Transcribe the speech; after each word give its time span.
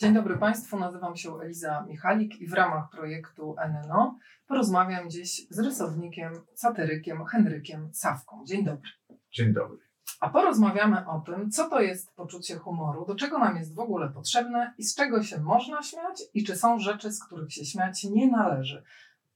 Dzień 0.00 0.14
dobry 0.14 0.38
Państwu, 0.38 0.78
nazywam 0.78 1.16
się 1.16 1.40
Eliza 1.40 1.84
Michalik 1.88 2.40
i 2.40 2.46
w 2.46 2.52
ramach 2.52 2.90
projektu 2.90 3.56
NNO 3.68 4.18
porozmawiam 4.46 5.10
dziś 5.10 5.46
z 5.50 5.58
rysownikiem, 5.58 6.32
satyrykiem 6.54 7.24
Henrykiem 7.24 7.88
Sawką. 7.94 8.44
Dzień 8.46 8.64
dobry. 8.64 8.90
Dzień 9.32 9.52
dobry. 9.52 9.78
A 10.20 10.28
porozmawiamy 10.30 11.06
o 11.08 11.20
tym, 11.20 11.50
co 11.50 11.70
to 11.70 11.80
jest 11.80 12.12
poczucie 12.16 12.56
humoru, 12.56 13.06
do 13.06 13.14
czego 13.14 13.38
nam 13.38 13.56
jest 13.56 13.74
w 13.74 13.78
ogóle 13.78 14.08
potrzebne 14.08 14.74
i 14.78 14.84
z 14.84 14.94
czego 14.94 15.22
się 15.22 15.40
można 15.40 15.82
śmiać 15.82 16.22
i 16.34 16.44
czy 16.44 16.56
są 16.56 16.78
rzeczy, 16.78 17.12
z 17.12 17.24
których 17.24 17.52
się 17.52 17.64
śmiać 17.64 18.04
nie 18.04 18.30
należy. 18.30 18.82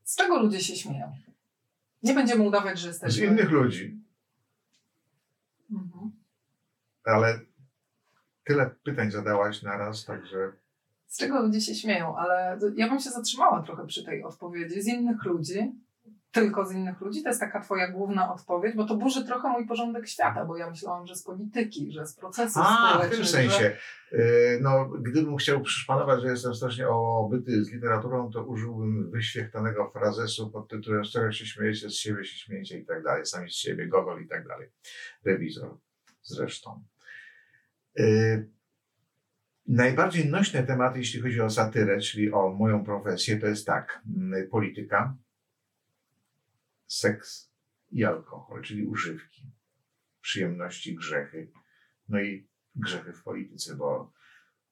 Z 0.05 0.17
czego 0.17 0.43
ludzie 0.43 0.61
się 0.61 0.77
śmieją? 0.77 1.13
Nie 2.03 2.15
będziemy 2.15 2.43
udawać, 2.43 2.79
że 2.79 2.93
Z 2.93 3.03
jesteśmy... 3.03 3.27
innych 3.27 3.51
ludzi, 3.51 4.01
Mhm. 5.71 6.13
ale 7.05 7.41
tyle 8.45 8.71
pytań 8.85 9.11
zadałaś 9.11 9.63
naraz, 9.63 10.05
także 10.05 10.53
Z 11.07 11.19
czego 11.19 11.43
ludzie 11.43 11.61
się 11.61 11.75
śmieją, 11.75 12.17
ale 12.17 12.59
ja 12.77 12.89
bym 12.89 13.01
się 13.01 13.11
zatrzymała 13.11 13.63
trochę 13.63 13.87
przy 13.87 14.05
tej 14.05 14.25
odpowiedzi. 14.25 14.83
Z 14.83 14.87
innych 14.87 15.25
ludzi, 15.25 15.73
tylko 16.33 16.67
z 16.67 16.73
innych 16.73 17.01
ludzi, 17.01 17.23
to 17.23 17.29
jest 17.29 17.41
taka 17.41 17.61
twoja 17.61 17.89
główna 17.89 18.35
odpowiedź, 18.35 18.77
bo 18.77 18.85
to 18.85 18.97
burzy 18.97 19.25
trochę 19.25 19.49
mój 19.49 19.67
porządek 19.67 20.09
świata, 20.09 20.45
bo 20.45 20.57
ja 20.57 20.71
myślałam, 20.71 21.07
że 21.07 21.15
z 21.17 21.23
polityki, 21.23 21.93
że 21.93 22.07
z 22.07 22.15
procesów 22.17 22.63
A, 22.67 22.87
w 22.87 22.91
społecznych. 22.91 23.11
tym 23.17 23.25
Że... 23.25 23.31
sensie. 23.31 23.77
Y, 24.13 24.59
No, 24.63 24.85
gdybym 24.89 25.37
chciał 25.37 25.61
przyszpanować, 25.61 26.23
że 26.23 26.29
jestem 26.29 26.55
strasznie 26.55 26.89
obyty 26.89 27.65
z 27.65 27.73
literaturą, 27.73 28.31
to 28.31 28.45
użyłbym 28.45 29.11
wyświechtanego 29.11 29.91
frazesu 29.91 30.51
pod 30.51 30.69
tytułem 30.69 31.05
z 31.05 31.11
czego 31.11 31.33
się 31.33 31.47
śmiejecie, 31.47 31.91
z 31.91 31.95
siebie 31.95 32.25
się 32.25 32.39
śmiejecie 32.39 32.79
i 32.79 32.87
tak 32.87 33.03
dalej, 33.03 33.27
sami 33.27 33.51
z 33.51 33.55
siebie, 33.55 33.89
Gogol 33.89 34.23
i 34.25 34.29
tak 34.29 34.49
dalej. 34.49 34.69
Rewizor 35.25 35.77
zresztą. 36.23 36.85
Y, 38.01 38.55
Najbardziej 39.67 40.29
nośne 40.29 40.63
tematy, 40.63 40.99
jeśli 40.99 41.21
chodzi 41.21 41.41
o 41.41 41.51
satyrę, 41.51 42.01
czyli 42.01 42.33
o 42.33 42.49
moją 42.49 42.85
profesję, 42.85 43.39
to 43.39 43.47
jest 43.47 43.67
tak, 43.67 44.03
mm, 44.17 44.49
polityka, 44.49 45.17
seks 46.87 47.53
i 47.91 48.05
alkohol, 48.05 48.63
czyli 48.63 48.87
używki, 48.87 49.53
przyjemności, 50.21 50.95
grzechy, 50.95 51.51
no 52.09 52.21
i 52.21 52.49
grzechy 52.75 53.13
w 53.13 53.23
polityce, 53.23 53.77
bo 53.77 54.13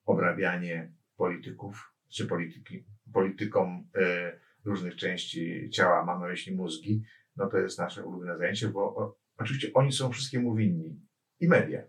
obrabianie 0.04 0.92
polityków 1.16 1.92
czy 2.08 2.26
polityki, 2.26 2.84
politykom 3.12 3.88
e, 3.94 4.38
różnych 4.64 4.96
części 4.96 5.70
ciała, 5.70 6.04
mam 6.04 6.20
na 6.20 6.26
myśli 6.26 6.56
mózgi, 6.56 7.04
no 7.36 7.46
to 7.46 7.58
jest 7.58 7.78
nasze 7.78 8.04
ulubione 8.04 8.38
zajęcie, 8.38 8.68
bo 8.68 8.80
o, 8.80 9.18
oczywiście 9.36 9.70
oni 9.74 9.92
są 9.92 10.12
wszystkiemu 10.12 10.54
winni. 10.54 11.00
I 11.40 11.48
media, 11.48 11.82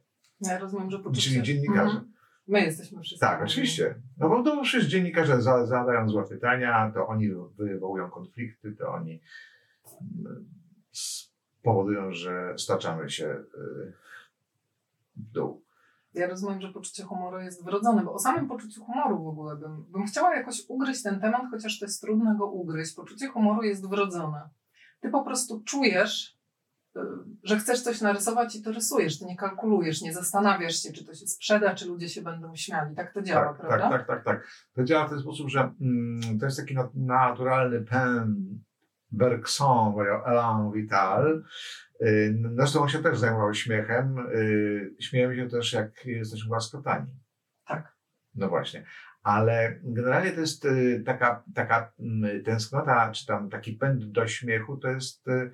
Ja 0.47 0.59
rozumiem, 0.59 0.91
że 0.91 0.99
poczucie... 0.99 1.21
czyli 1.21 1.43
dziennikarze. 1.43 1.81
Mhm. 1.81 2.13
My 2.47 2.61
jesteśmy 2.61 3.01
wszyscy. 3.01 3.25
Tak, 3.25 3.43
oczywiście. 3.43 3.95
No 4.17 4.29
bo 4.29 4.43
to 4.43 4.61
przecież 4.63 4.89
dziennikarze 4.89 5.41
za, 5.41 5.65
zadają 5.65 6.09
złe 6.09 6.23
pytania, 6.27 6.91
to 6.93 7.07
oni 7.07 7.29
wywołują 7.57 8.09
konflikty, 8.09 8.71
to 8.71 8.93
oni 8.93 9.21
mm, 10.01 10.45
powodują, 11.61 12.13
że 12.13 12.53
staczamy 12.57 13.09
się 13.09 13.25
y, 13.25 13.93
w 15.15 15.31
dół. 15.31 15.63
Ja 16.13 16.27
rozumiem, 16.27 16.61
że 16.61 16.69
poczucie 16.69 17.03
humoru 17.03 17.39
jest 17.39 17.65
wrodzone, 17.65 18.03
bo 18.03 18.13
o 18.13 18.19
samym 18.19 18.47
poczuciu 18.47 18.85
humoru 18.85 19.23
w 19.23 19.27
ogóle 19.27 19.55
bym, 19.55 19.83
bym 19.83 20.05
chciała 20.05 20.35
jakoś 20.35 20.63
ugryźć 20.67 21.03
ten 21.03 21.19
temat, 21.19 21.41
chociaż 21.51 21.79
to 21.79 21.85
jest 21.85 22.01
trudno 22.01 22.35
go 22.35 22.45
ugryźć. 22.51 22.95
Poczucie 22.95 23.27
humoru 23.27 23.63
jest 23.63 23.89
wrodzone. 23.89 24.49
Ty 24.99 25.09
po 25.09 25.23
prostu 25.23 25.61
czujesz, 25.65 26.32
że 27.43 27.57
chcesz 27.57 27.81
coś 27.81 28.01
narysować 28.01 28.55
i 28.55 28.61
to 28.63 28.71
rysujesz. 28.71 29.19
Ty 29.19 29.25
nie 29.25 29.37
kalkulujesz, 29.37 30.01
nie 30.01 30.13
zastanawiasz 30.13 30.75
się, 30.75 30.93
czy 30.93 31.05
to 31.05 31.13
się 31.13 31.27
sprzeda, 31.27 31.75
czy 31.75 31.87
ludzie 31.87 32.09
się 32.09 32.21
będą 32.21 32.55
śmiali. 32.55 32.95
Tak 32.95 33.13
to 33.13 33.21
działa, 33.21 33.53
tak, 33.53 33.57
prawda? 33.67 33.89
tak, 33.89 34.07
tak, 34.07 34.07
tak, 34.07 34.23
tak. 34.23 34.47
To 34.75 34.83
działa 34.83 35.07
w 35.07 35.09
ten 35.09 35.19
sposób, 35.19 35.49
że 35.49 35.73
mm, 35.81 36.39
to 36.39 36.45
jest 36.45 36.57
taki 36.57 36.75
nat- 36.75 36.95
naturalny 36.95 37.81
pen 37.81 38.35
Bergson, 39.11 39.93
Elan 40.25 40.71
Vital. 40.71 41.43
Y, 42.01 42.39
Zresztą 42.57 42.81
on 42.81 42.89
się 42.89 43.03
też 43.03 43.19
zajmował 43.19 43.53
śmiechem. 43.53 44.17
Y, 44.17 44.95
Śmiejemy 44.99 45.35
się 45.35 45.49
też, 45.49 45.73
jak 45.73 46.05
jesteśmy 46.05 46.51
łaskotani. 46.51 47.07
Tak. 47.67 47.95
No 48.35 48.49
właśnie. 48.49 48.85
Ale 49.23 49.79
generalnie 49.83 50.31
to 50.31 50.39
jest 50.39 50.65
y, 50.65 51.03
taka, 51.05 51.43
taka 51.55 51.93
mm, 51.99 52.43
tęsknota, 52.43 53.11
czy 53.11 53.25
tam 53.25 53.49
taki 53.49 53.73
pęd 53.73 54.05
do 54.05 54.27
śmiechu, 54.27 54.77
to 54.77 54.87
jest, 54.87 55.27
y, 55.27 55.51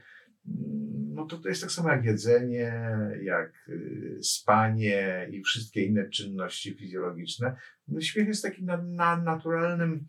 no 1.20 1.26
to, 1.26 1.38
to 1.38 1.50
jest 1.50 1.62
tak 1.62 1.72
samo 1.72 1.90
jak 1.90 2.06
jedzenie, 2.06 2.74
jak 3.22 3.70
y, 3.70 4.18
spanie 4.22 5.28
i 5.32 5.44
wszystkie 5.44 5.86
inne 5.86 6.10
czynności 6.10 6.74
fizjologiczne. 6.74 7.56
No, 7.88 8.02
śmiech 8.02 8.28
jest 8.28 8.44
takim 8.44 8.66
na, 8.66 8.78
na 8.78 9.18
naturalnym 9.18 10.08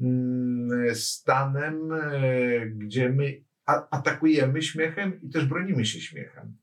mm, 0.00 0.94
stanem, 0.94 1.92
y, 1.92 2.72
gdzie 2.76 3.08
my 3.08 3.40
atakujemy 3.90 4.62
śmiechem 4.62 5.22
i 5.22 5.30
też 5.30 5.44
bronimy 5.44 5.86
się 5.86 6.00
śmiechem. 6.00 6.56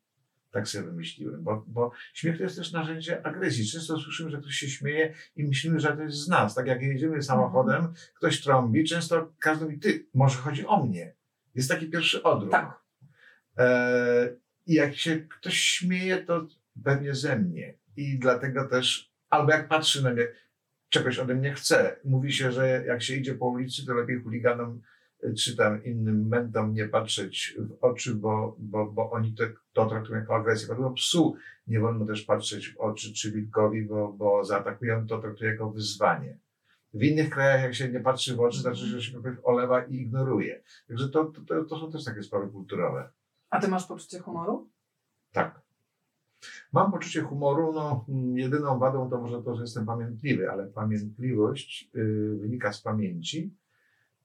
Tak 0.51 0.67
sobie 0.67 0.85
wymyśliłem, 0.85 1.43
bo, 1.43 1.65
bo 1.67 1.91
śmiech 2.13 2.37
to 2.37 2.43
jest 2.43 2.55
też 2.55 2.71
narzędzie 2.71 3.25
agresji. 3.25 3.65
Często 3.65 3.99
słyszymy, 3.99 4.29
że 4.29 4.37
ktoś 4.37 4.53
się 4.53 4.69
śmieje 4.69 5.13
i 5.35 5.43
myślimy, 5.43 5.79
że 5.79 5.97
to 5.97 6.03
jest 6.03 6.17
z 6.17 6.27
nas. 6.27 6.55
Tak 6.55 6.67
jak 6.67 6.81
jedziemy 6.81 7.21
samochodem, 7.21 7.93
ktoś 8.13 8.41
trąbi, 8.41 8.83
często 8.83 9.33
każdy 9.39 9.65
mówi, 9.65 9.79
ty, 9.79 10.07
może 10.13 10.37
chodzi 10.37 10.65
o 10.65 10.85
mnie. 10.85 11.13
Jest 11.55 11.69
taki 11.69 11.89
pierwszy 11.89 12.23
odruch. 12.23 12.51
Tak. 12.51 12.84
E, 13.57 14.35
I 14.65 14.73
jak 14.73 14.95
się 14.95 15.19
ktoś 15.19 15.53
śmieje, 15.53 16.17
to 16.17 16.47
pewnie 16.83 17.15
ze 17.15 17.39
mnie. 17.39 17.73
I 17.97 18.19
dlatego 18.19 18.67
też, 18.67 19.11
albo 19.29 19.51
jak 19.51 19.67
patrzy 19.67 20.03
na 20.03 20.09
mnie, 20.09 20.27
czegoś 20.89 21.19
ode 21.19 21.35
mnie 21.35 21.53
chce. 21.53 21.95
Mówi 22.05 22.33
się, 22.33 22.51
że 22.51 22.83
jak 22.87 23.03
się 23.03 23.15
idzie 23.15 23.35
po 23.35 23.45
ulicy, 23.45 23.85
to 23.85 23.93
lepiej 23.93 24.21
chuliganom 24.21 24.81
y, 25.23 25.33
czy 25.33 25.57
tam 25.57 25.83
innym 25.83 26.27
mentom 26.27 26.73
nie 26.73 26.87
patrzeć 26.87 27.57
w 27.59 27.83
oczy, 27.83 28.15
bo, 28.15 28.55
bo, 28.59 28.91
bo 28.91 29.11
oni 29.11 29.33
to, 29.33 29.43
to 29.73 29.85
traktują 29.85 30.19
jako 30.19 30.35
agresję. 30.35 30.67
Dlatego 30.67 30.91
psu 30.91 31.35
nie 31.67 31.79
wolno 31.79 32.05
też 32.05 32.21
patrzeć 32.21 32.69
w 32.69 32.77
oczy 32.77 33.13
czy 33.13 33.31
wilkowi, 33.31 33.81
bo, 33.81 34.13
bo 34.13 34.45
zaatakują, 34.45 35.07
to 35.07 35.19
traktuje 35.19 35.51
jako 35.51 35.71
wyzwanie. 35.71 36.37
W 36.93 37.03
innych 37.03 37.29
krajach, 37.29 37.61
jak 37.61 37.75
się 37.75 37.89
nie 37.89 37.99
patrzy 37.99 38.35
w 38.35 38.39
oczy, 38.39 38.59
znaczy, 38.59 38.85
że 38.85 39.01
się 39.01 39.13
kogoś 39.13 39.35
olewa 39.43 39.83
i 39.83 39.95
ignoruje. 39.95 40.63
Także 40.87 41.09
to, 41.09 41.25
to, 41.25 41.41
to, 41.41 41.63
to 41.63 41.79
są 41.79 41.91
też 41.91 42.03
takie 42.03 42.23
sprawy 42.23 42.47
kulturowe. 42.47 43.09
A 43.55 43.59
ty 43.59 43.67
masz 43.67 43.87
poczucie 43.87 44.19
humoru? 44.19 44.69
Tak. 45.31 45.61
Mam 46.73 46.91
poczucie 46.91 47.21
humoru, 47.21 47.73
no 47.73 48.05
jedyną 48.33 48.79
wadą 48.79 49.09
to 49.09 49.21
może 49.21 49.43
to, 49.43 49.55
że 49.55 49.61
jestem 49.61 49.85
pamiętliwy, 49.85 50.51
ale 50.51 50.67
pamiętliwość 50.67 51.89
y, 51.95 52.37
wynika 52.41 52.73
z 52.73 52.81
pamięci, 52.81 53.55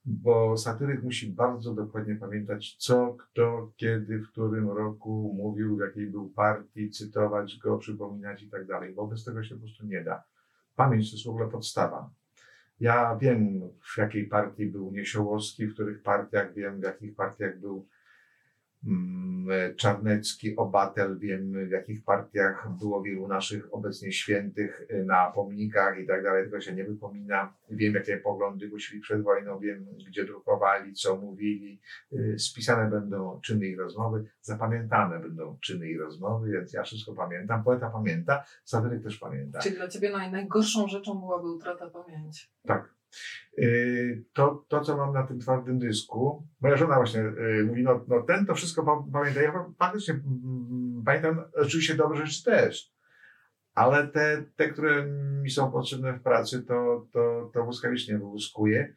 bo 0.04 0.56
satyryk 0.56 1.02
musi 1.02 1.32
bardzo 1.32 1.74
dokładnie 1.74 2.16
pamiętać, 2.16 2.76
co, 2.78 3.14
kto, 3.14 3.72
kiedy, 3.76 4.18
w 4.18 4.28
którym 4.28 4.70
roku 4.70 5.34
mówił, 5.36 5.76
w 5.76 5.80
jakiej 5.80 6.06
był 6.06 6.28
partii, 6.28 6.90
cytować 6.90 7.58
go, 7.58 7.78
przypominać 7.78 8.42
i 8.42 8.50
tak 8.50 8.66
dalej, 8.66 8.94
bo 8.94 9.06
bez 9.06 9.24
tego 9.24 9.44
się 9.44 9.54
po 9.54 9.60
prostu 9.60 9.86
nie 9.86 10.04
da. 10.04 10.24
Pamięć 10.76 11.10
to 11.10 11.16
jest 11.16 11.26
w 11.26 11.30
ogóle 11.30 11.48
podstawa. 11.48 12.10
Ja 12.80 13.16
wiem, 13.16 13.60
w 13.94 13.98
jakiej 13.98 14.26
partii 14.26 14.66
był 14.66 14.92
Niesiołowski, 14.92 15.66
w 15.66 15.74
których 15.74 16.02
partiach, 16.02 16.54
wiem, 16.54 16.80
w 16.80 16.82
jakich 16.82 17.14
partiach 17.14 17.60
był 17.60 17.86
Czarnecki, 19.76 20.56
Obatel, 20.56 21.18
wiem 21.18 21.68
w 21.68 21.70
jakich 21.70 22.04
partiach 22.04 22.68
było 22.78 23.02
wielu 23.02 23.28
naszych 23.28 23.74
obecnie 23.74 24.12
świętych 24.12 24.86
y, 24.90 25.04
na 25.04 25.30
pomnikach 25.30 25.98
i 25.98 26.06
tak 26.06 26.22
dalej, 26.22 26.44
tego 26.44 26.60
się 26.60 26.74
nie 26.74 26.84
wypomina. 26.84 27.54
Wiem 27.70 27.94
jakie 27.94 28.16
poglądy 28.16 28.68
głosili 28.68 29.00
przed 29.00 29.22
wojną, 29.22 29.58
wiem 29.58 29.86
gdzie 30.08 30.24
drukowali, 30.24 30.94
co 30.94 31.16
mówili. 31.16 31.80
Y, 32.12 32.38
Spisane 32.38 32.90
będą 32.90 33.40
czyny 33.40 33.66
i 33.66 33.76
rozmowy, 33.76 34.24
zapamiętane 34.40 35.20
będą 35.20 35.58
czyny 35.60 35.88
i 35.88 35.98
rozmowy, 35.98 36.50
więc 36.50 36.72
ja 36.72 36.82
wszystko 36.82 37.14
pamiętam. 37.14 37.64
Poeta 37.64 37.90
pamięta, 37.90 38.44
satyryk 38.64 39.02
też 39.02 39.18
pamięta. 39.18 39.58
Czyli 39.58 39.76
dla 39.76 39.88
ciebie 39.88 40.10
naj, 40.10 40.30
najgorszą 40.30 40.88
rzeczą 40.88 41.14
byłaby 41.14 41.50
utrata 41.50 41.90
pamięci. 41.90 42.48
Tak. 42.66 42.99
Yy, 43.58 44.24
To, 44.32 44.64
to, 44.68 44.80
co 44.80 44.96
mam 44.96 45.12
na 45.12 45.26
tym 45.26 45.38
twardym 45.40 45.78
dysku, 45.78 46.46
moja 46.60 46.76
żona 46.76 46.96
właśnie 46.96 47.20
yy, 47.20 47.64
mówi, 47.64 47.82
no, 47.82 48.04
no 48.08 48.22
ten 48.22 48.46
to 48.46 48.54
wszystko 48.54 48.82
pa- 48.84 49.04
pamięta. 49.12 49.42
Ja 49.42 49.64
faktycznie 49.78 50.14
mm, 50.14 51.02
pamiętam 51.06 51.44
oczywiście 51.54 51.94
dobre 51.94 52.26
rzeczy 52.26 52.44
też, 52.44 52.92
ale 53.74 54.08
te, 54.08 54.44
te, 54.56 54.68
które 54.68 55.06
mi 55.42 55.50
są 55.50 55.72
potrzebne 55.72 56.12
w 56.12 56.22
pracy, 56.22 56.62
to, 56.62 57.06
to, 57.12 57.50
to 57.54 57.64
błyskawicznie 57.64 58.18
wyłuskuję 58.18 58.94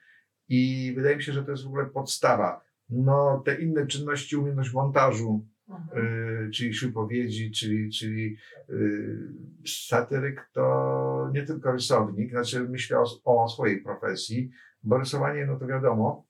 i 0.50 0.94
wydaje 0.96 1.16
mi 1.16 1.24
się, 1.24 1.34
że 1.34 1.44
to 1.44 1.52
jest 1.52 1.64
w 1.64 1.68
ogóle 1.68 1.86
podstawa. 1.86 2.62
No, 2.90 3.42
te 3.46 3.56
inne 3.56 3.88
czynności, 3.88 4.36
umiejętność 4.36 4.74
montażu, 4.74 5.48
Mhm. 5.76 6.06
y, 6.48 6.52
czyli 6.52 6.72
wypowiedzi, 6.82 7.52
czyli, 7.52 7.92
czyli 7.92 8.38
y, 8.70 9.18
satyryk 9.88 10.50
to 10.54 11.30
nie 11.34 11.44
tylko 11.44 11.72
rysownik, 11.72 12.32
znaczy 12.32 12.70
myślę 12.70 13.00
o, 13.00 13.06
o 13.24 13.50
swojej 13.50 13.82
profesji, 13.82 14.52
bo 14.84 14.98
rysowanie, 14.98 15.46
no 15.46 15.60
to 15.60 15.68
wiadomo, 15.68 16.26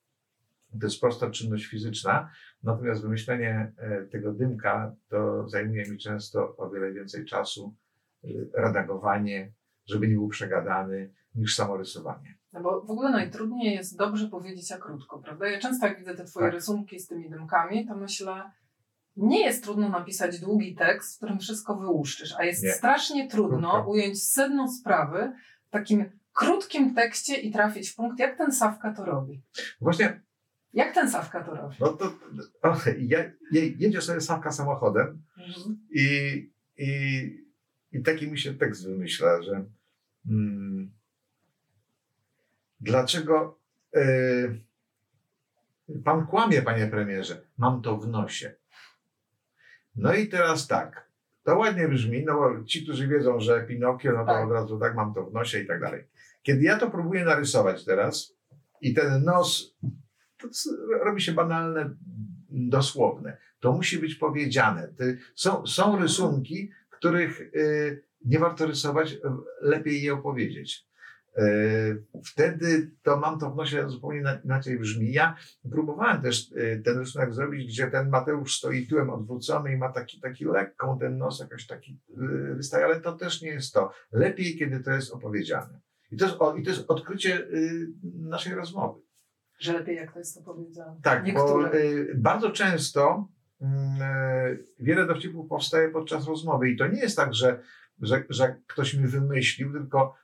to 0.80 0.86
jest 0.86 1.02
prosta 1.02 1.30
czynność 1.30 1.66
fizyczna, 1.66 2.30
natomiast 2.64 3.02
wymyślenie 3.02 3.72
e, 3.78 4.06
tego 4.06 4.34
dymka 4.34 4.96
to 5.08 5.50
zajmuje 5.50 5.92
mi 5.92 5.98
często 5.98 6.56
o 6.58 6.70
wiele 6.70 6.94
więcej 6.94 7.26
czasu, 7.26 7.76
y, 8.26 8.50
redagowanie, 8.54 9.54
żeby 9.86 10.08
nie 10.08 10.14
był 10.16 10.28
przegadany, 10.28 11.14
niż 11.36 11.56
samo 11.56 11.78
rysowanie. 11.78 12.38
No 12.54 12.62
bo 12.62 12.82
w 12.82 12.90
ogóle 12.92 13.12
najtrudniej 13.12 13.76
jest 13.76 13.98
dobrze 13.98 14.28
powiedzieć, 14.28 14.72
a 14.72 14.78
krótko, 14.78 15.20
prawda? 15.20 15.48
Ja 15.48 15.60
często 15.60 15.88
jak 15.88 16.00
widzę 16.00 16.16
te 16.16 16.26
twoje 16.26 16.48
Tak. 16.48 16.54
rysunki 16.54 17.00
z 17.00 17.08
tymi 17.08 17.30
dymkami, 17.30 17.88
to 17.88 17.96
myślę, 17.96 18.52
nie 19.18 19.46
jest 19.46 19.64
trudno 19.64 19.90
napisać 19.90 20.40
długi 20.40 20.76
tekst, 20.76 21.14
w 21.14 21.18
którym 21.18 21.40
wszystko 21.40 21.76
wyłuszczysz, 21.76 22.36
a 22.38 22.44
jest 22.46 22.64
Nie. 22.64 22.72
strasznie 22.72 23.28
trudno 23.30 23.72
Krótko. 23.72 23.90
ująć 23.92 24.24
sedno 24.24 24.72
sprawy 24.72 25.32
w 25.68 25.70
takim 25.70 26.06
krótkim 26.34 26.96
tekście 26.96 27.36
i 27.36 27.52
trafić 27.52 27.90
w 27.90 27.96
punkt. 27.96 28.20
Jak 28.20 28.38
ten 28.38 28.52
Sawka 28.52 28.94
to 28.94 29.06
robi? 29.06 29.42
Właśnie, 29.82 30.22
Jak 30.74 30.94
ten 30.94 31.12
Sawka 31.12 31.44
to 31.44 31.56
robi? 31.56 31.76
no 31.80 31.88
to 31.94 32.06
o, 32.62 32.76
je, 32.98 33.34
je, 33.52 33.68
jedzie 33.78 34.02
sobie 34.02 34.22
Sawka 34.22 34.52
samochodem 34.52 35.22
Mhm. 35.38 35.78
i, 35.92 36.08
i, 36.78 36.88
i 37.92 38.02
taki 38.04 38.32
mi 38.32 38.40
się 38.40 38.54
tekst 38.54 38.86
wymyśla, 38.88 39.42
że 39.42 39.66
mm, 40.30 40.92
dlaczego 42.82 43.58
y, 43.96 44.62
pan 46.04 46.28
kłamie, 46.28 46.62
panie 46.62 46.88
premierze? 46.88 47.42
Mam 47.58 47.82
to 47.82 47.98
w 47.98 48.08
nosie. 48.08 48.56
No 49.96 50.14
i 50.14 50.28
teraz 50.28 50.68
tak, 50.68 51.10
to 51.44 51.58
ładnie 51.58 51.88
brzmi, 51.88 52.24
no 52.26 52.34
bo 52.34 52.64
ci, 52.64 52.84
którzy 52.84 53.08
wiedzą, 53.08 53.40
że 53.40 53.64
Pinokio, 53.68 54.12
no 54.12 54.20
to 54.20 54.26
Tak. 54.26 54.46
od 54.46 54.52
razu 54.52 54.80
tak, 54.80 54.96
mam 54.96 55.14
to 55.14 55.26
w 55.26 55.34
nosie 55.34 55.60
i 55.60 55.66
tak 55.66 55.82
dalej. 55.82 56.04
Kiedy 56.44 56.64
ja 56.64 56.78
to 56.78 56.92
próbuję 56.92 57.26
narysować 57.26 57.86
teraz 57.86 58.34
i 58.82 58.94
ten 58.94 59.24
nos, 59.24 59.76
to 60.38 60.48
robi 61.04 61.22
się 61.22 61.32
banalne, 61.32 61.96
dosłowne. 62.50 63.38
To 63.60 63.72
musi 63.74 64.00
być 64.00 64.16
powiedziane. 64.16 64.94
Są, 65.36 65.68
są 65.68 66.00
rysunki, 66.00 66.72
których 66.90 67.42
y, 67.42 68.04
nie 68.26 68.40
warto 68.40 68.66
rysować, 68.66 69.18
lepiej 69.62 70.04
je 70.04 70.14
opowiedzieć. 70.14 70.86
Y, 71.38 72.04
Wtedy 72.26 72.92
to 73.04 73.18
mam 73.18 73.40
to 73.40 73.52
w 73.52 73.56
nosie 73.56 73.90
zupełnie 73.90 74.22
na- 74.22 74.40
inaczej 74.40 74.80
brzmi. 74.80 75.14
Ja 75.14 75.36
próbowałem 75.72 76.22
też 76.22 76.52
y, 76.52 76.82
ten 76.86 76.98
rysunek 77.00 77.34
zrobić, 77.34 77.68
gdzie 77.68 77.88
ten 77.92 78.10
Mateusz 78.10 78.58
stoi 78.58 78.88
tyłem 78.88 79.10
odwrócony 79.10 79.74
i 79.74 79.78
ma 79.78 79.92
taki, 79.92 80.20
taki 80.22 80.46
lekką 80.46 81.00
ten 81.00 81.18
nos, 81.18 81.40
jakoś 81.40 81.68
taki 81.68 82.00
y, 82.52 82.56
wystaje, 82.56 82.86
ale 82.86 83.02
to 83.02 83.14
też 83.14 83.42
nie 83.42 83.50
jest 83.50 83.74
to. 83.74 83.92
Lepiej, 84.12 84.58
kiedy 84.58 84.80
to 84.80 84.92
jest 84.92 85.12
opowiedziane. 85.14 85.80
I 86.12 86.18
to 86.18 86.26
jest, 86.26 86.38
i 86.58 86.64
to 86.64 86.70
jest 86.70 86.86
odkrycie 86.88 87.48
naszej 88.04 88.54
rozmowy. 88.54 89.02
Że 89.60 89.74
lepiej 89.74 89.96
jak 89.96 90.14
to 90.14 90.20
jest 90.20 90.36
to 90.36 90.42
powiedziane. 90.42 91.00
Tak, 91.04 91.26
Niektóre. 91.26 91.70
bo 91.70 92.22
bardzo 92.22 92.52
często 92.52 93.28
mm, 93.62 94.00
wiele 94.80 95.08
dowcipów 95.08 95.50
powstaje 95.50 95.90
podczas 95.90 96.28
rozmowy 96.28 96.70
i 96.70 96.78
to 96.78 96.88
nie 96.88 97.02
jest 97.02 97.18
tak, 97.18 97.34
że, 97.34 97.60
że, 98.02 98.24
że 98.30 98.56
ktoś 98.68 98.94
mi 98.94 99.08
wymyślił, 99.08 99.72
tylko 99.74 100.16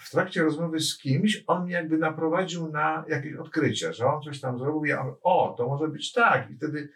w 0.00 0.10
trakcie 0.10 0.42
rozmowy 0.42 0.80
z 0.80 0.98
kimś 0.98 1.44
on 1.46 1.64
mnie 1.64 1.72
jakby 1.72 1.98
naprowadził 1.98 2.72
na 2.72 3.04
jakieś 3.08 3.34
odkrycie, 3.34 3.92
że 3.92 4.06
on 4.06 4.22
coś 4.22 4.40
tam 4.40 4.58
zrobił, 4.58 4.84
ja 4.84 5.04
mówię, 5.04 5.16
o, 5.22 5.54
to 5.58 5.68
może 5.68 5.88
być 5.88 6.12
tak 6.12 6.50
i 6.50 6.56
wtedy 6.56 6.88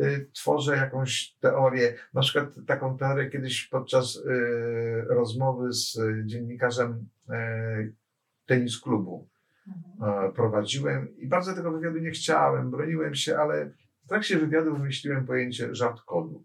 y, 0.00 0.30
tworzę 0.34 0.76
jakąś 0.76 1.36
teorię, 1.40 1.94
na 2.14 2.20
przykład 2.20 2.54
taką 2.66 2.98
teorię 2.98 3.30
kiedyś 3.30 3.66
podczas 3.66 4.16
y, 4.16 5.04
rozmowy 5.08 5.72
z 5.72 5.96
y, 5.96 6.22
dziennikarzem 6.26 7.08
y, 7.30 7.94
tenis 8.46 8.80
klubu 8.80 9.28
Mhm. 9.68 10.32
prowadziłem 10.32 11.16
i 11.16 11.26
bardzo 11.26 11.54
tego 11.54 11.72
wywiadu 11.72 11.98
nie 11.98 12.10
chciałem, 12.10 12.70
broniłem 12.70 13.14
się, 13.14 13.36
ale 13.36 13.70
w 14.04 14.08
trakcie 14.08 14.38
wywiadu 14.38 14.76
wymyśliłem 14.76 15.26
pojęcie 15.26 15.74
żart 15.74 16.00
kodu. 16.00 16.44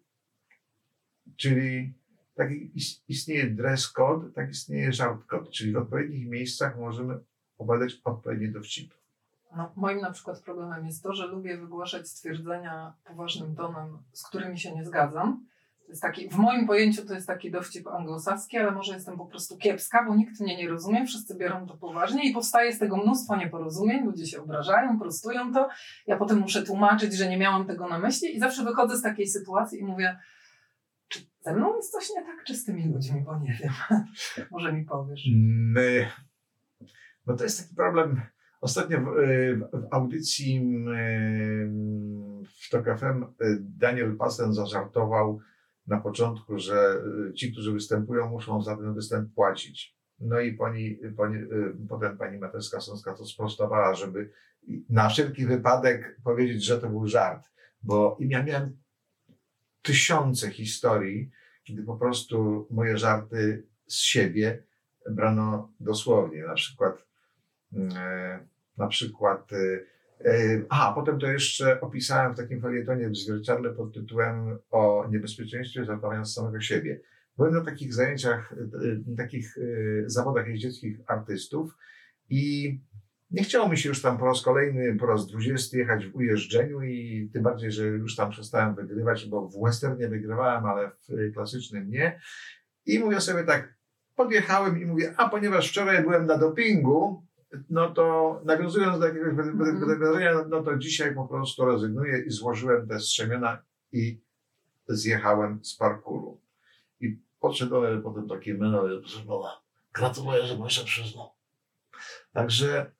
Czyli 1.37 1.93
tak 2.35 2.51
is- 2.51 3.03
istnieje 3.07 3.49
dress 3.49 3.91
code, 3.91 4.31
tak 4.31 4.49
istnieje 4.49 4.93
żart 4.93 5.25
code, 5.25 5.51
czyli 5.51 5.71
w 5.73 5.77
odpowiednich 5.77 6.27
miejscach 6.27 6.77
możemy 6.79 7.19
opowiadać 7.57 8.01
odpowiednie 8.03 8.47
dowcipy. 8.47 8.95
No, 9.57 9.71
moim 9.75 9.99
na 9.99 10.11
przykład 10.11 10.41
problemem 10.41 10.85
jest 10.85 11.03
to, 11.03 11.13
że 11.13 11.27
lubię 11.27 11.57
wygłaszać 11.57 12.07
stwierdzenia 12.07 12.93
poważnym 13.05 13.55
tonem, 13.55 13.97
z 14.13 14.27
którymi 14.27 14.59
się 14.59 14.75
nie 14.75 14.85
zgadzam. 14.85 15.45
To 15.85 15.89
jest 15.89 16.01
taki, 16.01 16.29
w 16.29 16.35
moim 16.35 16.67
pojęciu 16.67 17.05
to 17.05 17.13
jest 17.13 17.27
taki 17.27 17.51
dowcip 17.51 17.87
anglosaski, 17.87 18.57
ale 18.57 18.71
może 18.71 18.93
jestem 18.93 19.17
po 19.17 19.25
prostu 19.25 19.57
kiepska, 19.57 20.05
bo 20.07 20.15
nikt 20.15 20.39
mnie 20.39 20.57
nie 20.57 20.69
rozumie, 20.69 21.05
wszyscy 21.05 21.35
biorą 21.35 21.67
to 21.67 21.77
poważnie 21.77 22.29
i 22.29 22.33
powstaje 22.33 22.73
z 22.73 22.79
tego 22.79 22.97
mnóstwo 22.97 23.35
nieporozumień, 23.35 24.05
ludzie 24.05 24.27
się 24.27 24.41
obrażają, 24.41 24.99
prostują 24.99 25.53
to. 25.53 25.69
Ja 26.07 26.17
potem 26.17 26.39
muszę 26.39 26.63
tłumaczyć, 26.63 27.13
że 27.13 27.29
nie 27.29 27.37
miałam 27.37 27.65
tego 27.65 27.87
na 27.87 27.99
myśli 27.99 28.35
i 28.35 28.39
zawsze 28.39 28.63
wychodzę 28.63 28.97
z 28.97 29.01
takiej 29.01 29.27
sytuacji 29.27 29.79
i 29.79 29.83
mówię, 29.83 30.19
ze 31.45 31.55
mną 31.55 31.75
jest 31.75 31.91
coś 31.91 32.09
nie 32.15 32.25
tak, 32.25 32.43
czy 32.43 32.55
z 32.55 32.65
tymi 32.65 32.93
ludźmi, 32.93 33.21
bo 33.21 33.39
nie 33.39 33.57
wiem. 33.63 33.73
może 34.51 34.73
mi 34.73 34.85
powiesz. 34.85 35.27
My, 35.73 36.07
no 37.27 37.35
to 37.35 37.43
jest 37.43 37.61
taki 37.63 37.75
problem. 37.75 38.21
Ostatnio 38.61 39.01
w, 39.01 39.05
w 39.73 39.87
audycji 39.91 40.85
w 42.65 42.69
TOK 42.71 42.85
FM 42.99 43.23
y, 43.23 43.57
Daniel 43.61 44.17
Pasten 44.17 44.53
zażartował 44.53 45.39
na 45.87 46.01
początku, 46.01 46.59
że 46.59 47.01
y, 47.29 47.33
ci, 47.33 47.51
którzy 47.51 47.71
występują, 47.71 48.29
muszą 48.29 48.61
za 48.61 48.77
ten 48.77 48.93
występ 48.93 49.33
płacić. 49.33 49.95
No 50.19 50.39
i 50.39 50.53
pani, 50.53 50.99
pani, 51.17 51.35
y, 51.35 51.75
potem 51.89 52.17
pani 52.17 52.39
Matewska-Sąska 52.39 53.17
to 53.17 53.25
sprostowała, 53.25 53.93
żeby 53.93 54.31
na 54.89 55.09
wszelki 55.09 55.45
wypadek 55.45 56.19
powiedzieć, 56.23 56.65
że 56.65 56.81
to 56.81 56.89
był 56.89 57.07
żart. 57.07 57.49
Bo 57.83 58.17
ja 58.19 58.43
miałem 58.43 58.77
tysiące 59.85 60.51
historii, 60.51 61.31
kiedy 61.63 61.83
po 61.83 61.95
prostu 61.97 62.67
moje 62.71 62.97
żarty 62.97 63.63
z 63.87 63.95
siebie 63.95 64.63
brano 65.09 65.71
dosłownie. 65.79 66.43
Na 66.43 66.53
przykład, 66.53 67.05
e, 67.97 68.39
na 68.77 68.87
przykład, 68.87 69.51
e, 69.53 69.57
e, 70.25 70.61
a 70.69 70.93
potem 70.93 71.19
to 71.19 71.27
jeszcze 71.27 71.81
opisałem 71.81 72.33
w 72.33 72.37
takim 72.37 72.61
felietonie 72.61 73.09
w 73.09 73.17
zwierciadle 73.17 73.73
pod 73.73 73.93
tytułem 73.93 74.57
o 74.71 75.07
niebezpieczeństwie 75.11 75.85
żartowania 75.85 76.25
z 76.25 76.33
samego 76.33 76.61
siebie. 76.61 76.99
Byłem 77.37 77.53
na 77.53 77.65
takich 77.65 77.93
zajęciach, 77.93 78.55
takich 79.17 79.57
zawodach 80.05 80.47
jeździeckich 80.47 80.99
artystów 81.07 81.77
i 82.29 82.79
nie 83.31 83.43
chciało 83.43 83.69
mi 83.69 83.77
się 83.77 83.89
już 83.89 84.01
tam 84.01 84.17
po 84.17 84.25
raz 84.25 84.41
kolejny, 84.41 84.95
po 84.99 85.05
raz 85.05 85.27
dwudziesty 85.27 85.77
jechać 85.77 86.07
w 86.07 86.15
ujeżdżeniu 86.15 86.81
i 86.81 87.29
tym 87.33 87.43
bardziej, 87.43 87.71
że 87.71 87.85
już 87.85 88.15
tam 88.15 88.31
przestałem 88.31 88.75
wygrywać, 88.75 89.25
bo 89.25 89.47
w 89.47 89.61
westernie 89.63 90.07
wygrywałem, 90.07 90.65
ale 90.65 90.91
w 91.09 91.33
klasycznym 91.33 91.89
nie. 91.89 92.19
I 92.85 92.99
mówię 92.99 93.21
sobie 93.21 93.43
tak, 93.43 93.75
podjechałem 94.15 94.81
i 94.81 94.85
mówię, 94.85 95.13
a 95.17 95.29
ponieważ 95.29 95.69
wczoraj 95.69 96.03
byłem 96.03 96.25
na 96.25 96.37
dopingu, 96.37 97.25
no 97.69 97.89
to 97.89 98.41
nawiązując 98.45 98.99
do 98.99 99.07
jakiegoś 99.07 99.29
Mhm. 99.29 99.79
wydarzenia, 99.79 100.33
no, 100.49 100.63
to 100.63 100.77
dzisiaj 100.77 101.15
po 101.15 101.27
prostu 101.27 101.65
rezygnuję 101.65 102.23
i 102.27 102.29
złożyłem 102.29 102.87
te 102.87 102.99
strzemiona 102.99 103.61
i 103.91 104.21
zjechałem 104.87 105.59
z 105.63 105.75
parkuru. 105.75 106.41
I 106.99 107.19
podszedłem 107.39 108.01
potem 108.01 108.27
meno, 108.57 108.83
proszę 108.99 109.19
pana, 109.19 109.61
gratuluję, 109.93 110.45
że 110.45 110.57
pan 110.57 110.69
się 110.69 110.85
przyznał. 110.85 111.29
Także 112.33 112.91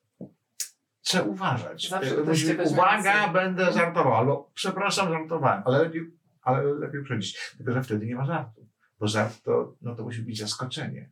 trzeba 1.06 1.24
uważać. 1.24 1.88
Zawsze 1.88 2.16
E, 2.16 2.64
Uwaga, 2.64 3.02
serio. 3.02 3.32
będę 3.32 3.72
żartował, 3.72 4.14
albo 4.14 4.50
przepraszam, 4.54 5.08
żartowałem, 5.08 5.62
ale 5.66 5.78
lepiej, 5.78 6.10
ale 6.42 6.62
lepiej 6.64 7.00
uprzedzić. 7.00 7.54
Tylko, 7.56 7.72
że 7.72 7.82
wtedy 7.82 8.06
nie 8.06 8.14
ma 8.16 8.24
żartu. 8.24 8.66
Bo 9.00 9.06
żart 9.06 9.42
to, 9.42 9.74
no 9.82 9.94
to 9.94 10.02
musi 10.02 10.22
być 10.22 10.38
zaskoczenie. 10.38 11.10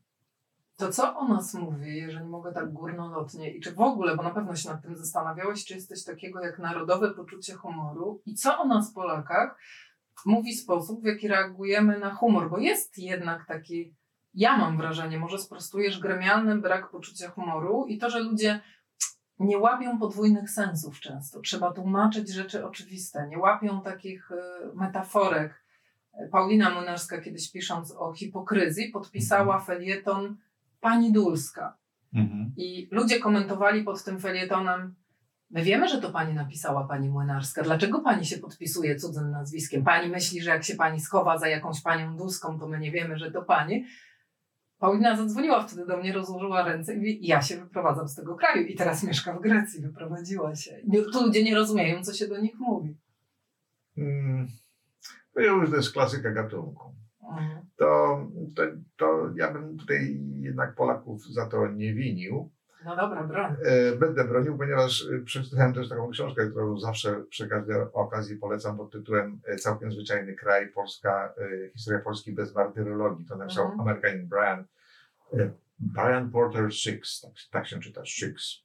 To 0.77 0.93
co 0.93 1.17
o 1.17 1.29
nas 1.29 1.55
mówi, 1.55 1.97
jeżeli 1.97 2.25
mogę 2.25 2.53
tak 2.53 2.73
górnolotnie 2.73 3.51
i 3.51 3.61
czy 3.61 3.73
w 3.73 3.81
ogóle, 3.81 4.17
bo 4.17 4.23
na 4.23 4.31
pewno 4.31 4.57
się 4.57 4.69
nad 4.69 4.83
tym 4.83 4.97
zastanawiałeś, 4.97 5.65
czy 5.65 5.75
jest 5.75 5.89
coś 5.89 6.05
takiego 6.05 6.41
jak 6.41 6.59
narodowe 6.59 7.15
poczucie 7.15 7.55
humoru 7.55 8.23
i 8.27 8.35
co 8.35 8.59
o 8.59 8.67
nas 8.67 8.93
Polakach 8.93 9.59
mówi 10.27 10.55
sposób, 10.55 11.03
w 11.03 11.07
jaki 11.07 11.29
reagujemy 11.29 11.99
na 11.99 12.15
humor, 12.15 12.51
bo 12.51 12.59
jest 12.59 12.99
jednak 12.99 13.47
taki, 13.47 13.95
ja 14.35 14.57
mam 14.57 14.77
wrażenie, 14.77 15.19
może 15.19 15.39
sprostujesz, 15.39 16.01
gremialny 16.01 16.57
brak 16.57 16.91
poczucia 16.91 17.31
humoru 17.31 17.87
i 17.89 17.99
to, 17.99 18.11
że 18.11 18.21
ludzie 18.21 18.61
nie 19.39 19.59
łapią 19.59 19.99
podwójnych 19.99 20.51
sensów 20.51 21.01
często. 21.01 21.41
Trzeba 21.41 21.73
tłumaczyć 21.73 22.29
rzeczy 22.29 22.67
oczywiste, 22.67 23.29
nie 23.29 23.39
łapią 23.39 23.83
takich 23.83 24.31
y, 24.31 24.35
metaforek. 24.75 25.65
Paulina 26.33 26.71
Młynarska 26.71 27.21
kiedyś 27.21 27.53
pisząc 27.53 27.93
o 27.93 28.13
hipokryzji 28.13 28.89
podpisała 28.89 29.61
felieton 29.61 30.37
Pani 30.81 31.13
Dulska. 31.13 31.77
Mhm. 32.15 32.53
I 32.57 32.89
ludzie 32.91 33.21
komentowali 33.21 33.85
pod 33.85 34.05
tym 34.05 34.21
felietonem 34.21 34.95
My 35.55 35.63
wiemy, 35.63 35.89
że 35.89 36.01
to 36.01 36.11
pani 36.11 36.35
napisała 36.35 36.85
pani 36.85 37.09
Młynarska. 37.09 37.63
Dlaczego 37.63 38.01
pani 38.01 38.27
się 38.27 38.39
podpisuje 38.39 38.97
cudzym 38.97 39.31
nazwiskiem? 39.31 39.85
Pani 39.85 40.11
myśli, 40.11 40.43
że 40.43 40.51
jak 40.51 40.65
się 40.65 40.75
pani 40.75 41.01
schowa 41.01 41.39
za 41.39 41.49
jakąś 41.49 41.83
panią 41.83 42.17
Dulską, 42.17 42.59
to 42.59 42.69
my 42.69 42.79
nie 42.79 42.91
wiemy, 42.91 43.19
że 43.19 43.31
to 43.31 43.43
pani. 43.43 43.87
Paulina 44.79 45.17
zadzwoniła 45.17 45.67
wtedy 45.67 45.87
do 45.87 45.97
mnie, 45.97 46.13
rozłożyła 46.13 46.65
ręce 46.65 46.95
i 46.95 46.97
mówi, 46.97 47.27
ja 47.27 47.43
się 47.43 47.57
wyprowadzam 47.57 48.09
z 48.09 48.15
tego 48.15 48.35
kraju 48.35 48.67
i 48.67 48.75
teraz 48.77 49.05
mieszka 49.05 49.33
w 49.33 49.41
Grecji, 49.41 49.83
wyprowadziła 49.83 50.55
się. 50.57 50.81
Tu 51.13 51.25
ludzie 51.25 51.45
nie 51.45 51.55
rozumieją, 51.55 52.03
co 52.03 52.13
się 52.13 52.29
do 52.29 52.41
nich 52.41 52.59
mówi. 52.59 52.97
Mm, 53.99 54.47
To 55.35 55.41
już 55.41 55.71
to 55.71 55.77
jest 55.77 55.93
klasyka 55.93 56.31
gatunku. 56.31 56.95
Mhm. 57.31 57.67
To, 57.77 58.19
to, 58.57 58.63
to 58.97 59.31
ja 59.37 59.53
bym 59.53 59.79
tutaj 59.79 60.21
jednak 60.41 60.75
Polaków 60.75 61.23
za 61.33 61.47
to 61.47 61.69
nie 61.69 61.95
winił. 61.95 62.51
No 62.85 62.97
dobra, 62.97 63.25
broń. 63.25 63.57
E, 63.65 63.97
Będę 63.97 64.25
bronił, 64.25 64.59
ponieważ 64.59 65.07
e, 65.13 65.19
przeczytałem 65.25 65.75
też 65.75 65.89
taką 65.89 66.11
książkę, 66.11 66.47
którą 66.51 66.79
zawsze 66.81 67.25
przy 67.31 67.49
każdej 67.49 67.77
okazji 67.93 68.37
polecam 68.37 68.77
pod 68.77 68.93
tytułem 68.93 69.41
e, 69.47 69.57
Całkiem 69.57 69.93
zwyczajny 69.93 70.35
kraj, 70.35 70.69
Polska, 70.69 71.35
historia 71.73 72.01
Polski 72.01 72.33
bez 72.33 72.55
martyrologii. 72.55 73.27
To 73.27 73.37
napisał 73.37 73.65
Mhm. 73.65 73.81
Amerykanin 73.81 74.29
Brian, 74.29 74.65
Brian 75.79 76.31
Porter 76.31 76.73
Six, 76.75 77.21
tak, 77.21 77.33
tak 77.51 77.67
się 77.67 77.81
czyta, 77.81 78.05
Six. 78.05 78.65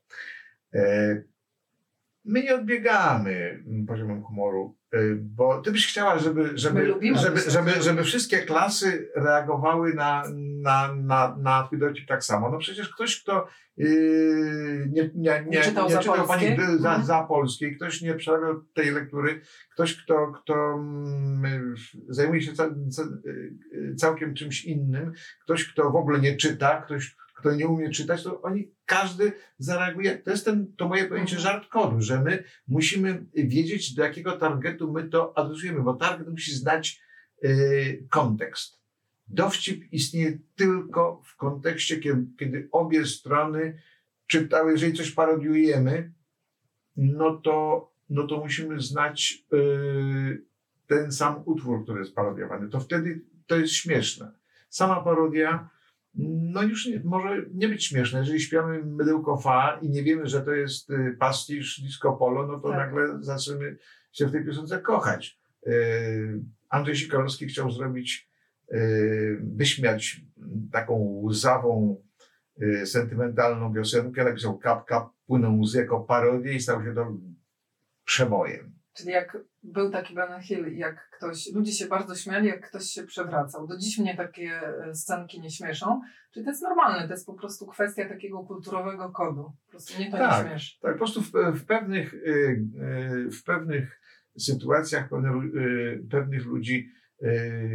My 2.26 2.44
nie 2.44 2.56
odbiegamy 2.56 3.64
mm, 3.68 3.86
poziomem 3.86 4.24
humoru, 4.24 4.78
e, 4.94 5.00
bo 5.16 5.62
ty 5.62 5.72
byś 5.72 5.88
chciała, 5.88 6.20
żeby, 6.20 6.52
żeby, 6.56 6.94
żeby, 7.16 7.40
żeby, 7.48 7.72
żeby 7.82 8.04
wszystkie 8.04 8.38
klasy 8.38 9.12
reagowały 9.16 9.94
na, 9.94 10.24
na, 10.62 10.96
na, 10.96 11.38
na 11.42 11.64
twój 11.64 11.80
dowcip 11.80 12.08
tak 12.08 12.24
samo. 12.24 12.50
No 12.52 12.58
przecież 12.58 12.90
ktoś, 12.90 13.24
kto 13.24 13.48
yy, 13.78 14.90
nie, 14.92 15.10
nie, 15.16 15.46
nie, 15.48 15.62
Nie 15.90 15.98
czytał 15.98 16.28
pani 16.28 16.48
za, 16.58 16.90
Mhm. 16.90 17.04
za 17.04 17.24
polskiej, 17.24 17.76
ktoś 17.76 18.02
nie 18.02 18.16
przerabiał 18.16 18.62
tej 18.74 18.92
lektury, 18.92 19.42
ktoś, 19.74 20.04
kto, 20.04 20.32
kto 20.32 20.74
mm, 20.74 21.76
zajmuje 22.10 22.42
się 22.42 22.52
yy, 23.72 23.96
całkiem 23.96 24.34
czymś 24.34 24.66
innym, 24.66 25.12
ktoś, 25.44 25.74
kto 25.74 25.92
w 25.92 25.96
ogóle 25.96 26.20
nie 26.20 26.38
czyta, 26.38 26.82
ktoś, 26.82 27.16
kto 27.40 27.56
nie 27.56 27.68
umie 27.68 27.90
czytać, 27.90 28.24
to 28.24 28.42
oni, 28.42 28.72
każdy 28.86 29.32
zareaguje. 29.58 30.18
To 30.18 30.32
jest 30.32 30.46
ten, 30.46 30.74
to 30.78 30.88
moje 30.88 31.06
pojęcie 31.06 31.36
Mhm. 31.36 31.54
żart 31.54 31.70
kodu, 31.70 32.02
że 32.02 32.22
my 32.24 32.44
musimy 32.68 33.26
wiedzieć, 33.34 33.94
do 33.94 34.04
jakiego 34.04 34.32
targetu 34.38 34.92
my 34.92 35.10
to 35.10 35.38
adresujemy, 35.38 35.82
bo 35.82 35.94
target 35.94 36.28
musi 36.30 36.52
znać 36.56 37.02
yy, 37.42 38.08
kontekst. 38.10 38.80
Dowcip 39.28 39.94
istnieje 39.94 40.40
tylko 40.56 41.22
w 41.26 41.36
kontekście, 41.36 42.00
kiedy, 42.00 42.26
kiedy 42.40 42.68
obie 42.72 43.06
strony 43.06 43.82
czytały, 44.28 44.72
jeżeli 44.72 44.94
coś 44.94 45.12
parodiujemy, 45.12 46.14
no 46.96 47.38
to, 47.38 47.90
no 48.10 48.28
to 48.28 48.38
musimy 48.38 48.82
znać 48.82 49.44
yy, 49.52 50.44
ten 50.88 51.12
sam 51.12 51.42
utwór, 51.46 51.84
który 51.84 52.00
jest 52.00 52.16
parodiowany. 52.16 52.70
To 52.70 52.80
wtedy 52.80 53.22
to 53.48 53.56
jest 53.56 53.74
śmieszne. 53.74 54.32
Sama 54.70 55.02
parodia, 55.02 55.70
no 56.16 56.64
już 56.64 56.86
nie, 56.86 57.02
może 57.04 57.46
nie 57.54 57.68
być 57.68 57.86
śmieszna. 57.86 58.20
Jeżeli 58.20 58.40
śpiamy 58.40 58.84
mydełko 58.86 59.38
fa 59.38 59.80
i 59.82 59.90
nie 59.90 60.04
wiemy, 60.04 60.28
że 60.28 60.42
to 60.42 60.52
jest 60.52 60.90
y, 60.90 61.16
pastisz 61.20 61.82
disco 61.82 62.14
polo, 62.14 62.48
no 62.48 62.60
to 62.60 62.70
Tak. 62.70 62.78
nagle 62.78 63.18
zaczniemy 63.24 63.78
się 64.12 64.28
w 64.28 64.32
tej 64.32 64.46
piosence 64.46 64.80
kochać. 64.80 65.40
Y, 65.68 66.42
Andrzej 66.70 66.96
Sikorski 66.96 67.48
chciał 67.48 67.72
zrobić, 67.72 68.30
y, 68.74 69.40
wyśmiać 69.44 70.22
taką 70.72 70.96
łzawą, 71.24 72.04
sentymentalną 72.86 73.74
piosenkę. 73.74 74.24
Napisał 74.24 74.58
kap, 74.58 74.86
kap, 74.86 75.10
płyną 75.26 75.60
łzy 75.60 75.78
jako 75.78 76.00
parodię 76.00 76.54
i 76.54 76.60
stał 76.62 76.84
się 76.84 76.94
to 76.96 77.18
przebojem. 78.06 78.79
Czyli 79.00 79.12
jak 79.12 79.38
był 79.64 79.90
taki 79.90 80.16
Ben 80.16 80.42
Hill, 80.42 80.78
jak 80.78 81.10
ktoś, 81.10 81.54
ludzie 81.54 81.72
się 81.72 81.88
bardzo 81.88 82.16
śmiali, 82.16 82.48
jak 82.48 82.70
ktoś 82.70 82.84
się 82.84 83.04
przewracał. 83.04 83.68
Do 83.68 83.78
dziś 83.78 83.98
mnie 83.98 84.18
takie 84.18 84.62
e, 84.88 84.96
scenki 84.96 85.42
nie 85.42 85.52
śmieszą. 85.52 86.02
Czyli 86.34 86.46
to 86.46 86.52
jest 86.52 86.62
normalne, 86.62 87.08
to 87.08 87.14
jest 87.14 87.26
po 87.26 87.34
prostu 87.34 87.68
kwestia 87.68 88.10
takiego 88.10 88.44
kulturowego 88.44 89.10
kodu. 89.10 89.52
Po 89.66 89.72
prostu 89.72 89.98
mnie 89.98 90.12
to 90.12 90.18
Tak. 90.18 90.44
nie 90.44 90.50
śmieszy. 90.50 90.80
Tak, 90.82 90.92
po 90.92 90.98
prostu 90.98 91.22
w, 91.22 91.32
w, 91.32 91.66
pewnych, 91.66 92.14
y, 92.14 93.30
w 93.32 93.44
pewnych 93.44 94.02
sytuacjach 94.38 95.10
pewne, 95.10 95.32
pewnych 96.12 96.46
ludzi 96.46 96.92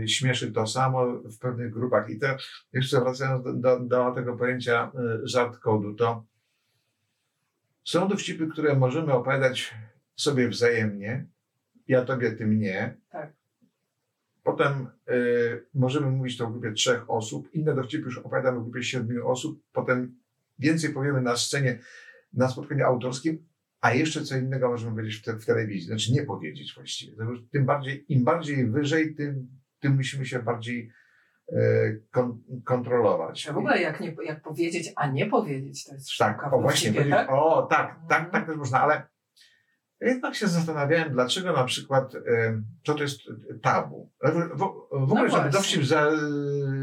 śmieszy 0.07 0.53
to 0.53 0.67
samo 0.67 1.07
w 1.07 1.39
pewnych 1.39 1.71
grupach. 1.71 2.11
I 2.11 2.19
to 2.19 2.27
jeszcze 2.73 3.01
wracając 3.01 3.45
do, 3.45 3.53
do, 3.53 3.81
do 3.81 4.13
tego 4.13 4.37
pojęcia 4.37 4.93
żart 5.23 5.59
kodu, 5.59 5.95
to 5.95 6.27
są 7.85 8.09
dowcipy, 8.09 8.47
które 8.47 8.77
możemy 8.77 9.13
opowiadać 9.13 9.75
sobie 10.17 10.49
wzajemnie. 10.49 11.27
Ja 11.89 12.05
tobie, 12.05 12.33
ty 12.33 12.47
mnie. 12.47 12.97
Tak. 13.11 13.33
Potem 14.43 14.87
y, 15.11 15.67
możemy 15.75 16.11
mówić 16.11 16.37
to 16.39 16.47
w 16.47 16.53
grupie 16.53 16.73
trzech 16.73 17.11
osób. 17.11 17.55
Inne 17.55 17.75
dowcipy 17.75 18.05
już 18.05 18.19
opowiadamy 18.19 18.61
w 18.61 18.63
grupie 18.65 18.83
siedmiu 18.83 19.29
osób. 19.29 19.61
Potem 19.73 20.15
więcej 20.59 20.91
powiemy 20.93 21.21
na 21.23 21.37
scenie, 21.37 21.79
na 22.33 22.49
spotkaniu 22.49 22.85
autorskim, 22.87 23.47
a 23.81 23.95
jeszcze 23.95 24.23
co 24.23 24.37
innego 24.37 24.69
możemy 24.69 24.93
powiedzieć 24.93 25.17
w, 25.17 25.25
te, 25.25 25.33
w 25.37 25.45
telewizji. 25.47 25.87
Znaczy 25.89 26.13
nie 26.13 26.23
powiedzieć 26.23 26.75
właściwie. 26.75 27.17
Tym 27.53 27.65
bardziej, 27.67 28.05
im 28.09 28.25
bardziej 28.25 28.71
wyżej, 28.71 29.15
tym, 29.15 29.49
tym 29.81 29.97
musimy 29.97 30.27
się 30.27 30.43
bardziej 30.43 30.91
e, 31.53 31.57
kon, 32.11 32.43
kontrolować. 32.65 33.47
A 33.49 33.53
w 33.53 33.59
ogóle 33.59 33.81
jak, 33.83 34.01
nie, 34.01 34.17
jak 34.25 34.43
powiedzieć, 34.43 34.93
a 34.97 35.07
nie 35.11 35.27
powiedzieć, 35.27 35.85
to 35.85 35.95
jest 35.95 36.11
sztuka 36.11 36.35
Tak, 36.43 36.53
o 36.53 36.61
właśnie, 36.61 37.05
tak? 37.05 37.31
o 37.31 37.67
tak, 37.71 37.97
tak, 38.09 38.21
Mhm. 38.25 38.31
tak 38.31 38.47
też 38.47 38.57
można, 38.57 38.81
ale 38.81 39.03
jednak 40.05 40.35
się 40.35 40.49
zastanawiałem, 40.49 41.13
dlaczego 41.13 41.53
na 41.53 41.65
przykład, 41.65 42.13
co 42.85 42.95
to 42.95 43.03
jest 43.03 43.21
tabu. 43.63 44.11
W, 44.23 44.59
w, 44.59 44.63
ogóle, 44.63 44.91
żeby 44.91 45.11
No 45.11 45.29
właśnie. 45.29 45.51
dowcip 45.51 45.85
za, 45.85 46.11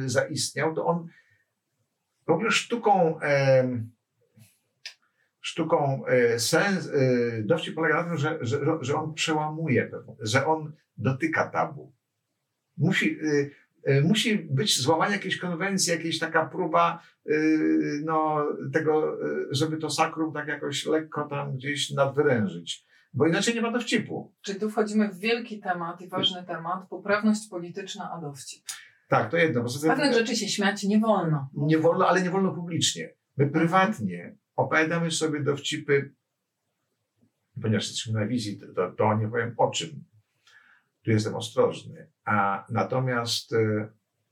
zaistniał, 0.06 0.76
to 0.76 0.86
on 0.86 1.08
w 2.28 2.32
ogóle 2.32 2.52
sztuką, 2.52 3.20
sztuką 5.42 6.06
e, 6.06 6.40
sens, 6.40 6.88
e, 6.88 7.44
dowcip 7.44 7.76
polega 7.76 8.04
na 8.04 8.04
tym, 8.04 8.18
że, 8.18 8.38
że, 8.42 8.60
że 8.82 8.96
on 8.96 9.14
przełamuje, 9.14 9.92
że 10.20 10.46
on 10.46 10.74
dotyka 10.98 11.50
tabu. 11.50 11.94
Musi, 12.78 13.20
e, 13.20 13.92
e, 13.92 14.02
musi 14.02 14.38
być 14.38 14.82
złamanie 14.82 15.14
jakiejś 15.14 15.38
konwencji, 15.38 15.94
jakaś 15.94 16.20
taka 16.20 16.46
próba 16.46 17.04
no, 18.04 18.48
tego, 18.74 19.18
żeby 19.52 19.78
to 19.78 19.90
sakrum 19.90 20.34
tak 20.34 20.48
jakoś 20.48 20.86
lekko 20.86 21.24
tam 21.24 21.56
gdzieś 21.56 21.92
nadwyrężyć. 21.92 22.86
Bo 23.14 23.28
inaczej 23.28 23.56
nie 23.56 23.62
ma 23.62 23.72
dowcipu. 23.72 24.34
Czyli 24.42 24.60
tu 24.60 24.70
wchodzimy 24.70 25.10
w 25.10 25.20
wielki 25.20 25.60
temat 25.60 26.02
i 26.02 26.08
ważny 26.08 26.44
temat, 26.44 26.90
poprawność 26.90 27.48
polityczna, 27.50 28.12
a 28.12 28.22
dowcip. 28.22 28.64
Tak, 29.08 29.32
to 29.32 29.38
jedno. 29.38 29.66
Pewnych 29.88 30.14
rzeczy 30.14 30.36
się 30.36 30.48
śmiać 30.48 30.84
nie 30.84 31.00
wolno. 31.00 31.50
nie 31.54 31.78
wolno, 31.78 32.08
ale 32.08 32.22
nie 32.22 32.30
wolno 32.30 32.54
publicznie. 32.54 33.14
My 33.38 33.50
prywatnie 33.50 34.36
opowiadamy 34.56 35.12
sobie 35.12 35.44
dowcipy, 35.44 36.14
ponieważ 37.62 37.88
jesteśmy 37.88 38.20
na 38.20 38.28
wizji, 38.28 38.60
to, 38.76 38.92
to 38.92 39.18
nie 39.18 39.28
powiem 39.28 39.54
o 39.58 39.72
czym. 39.72 40.04
Tu 41.04 41.12
jestem 41.12 41.36
ostrożny. 41.36 42.12
A 42.26 42.66
natomiast 42.70 43.54
e, 43.54 43.90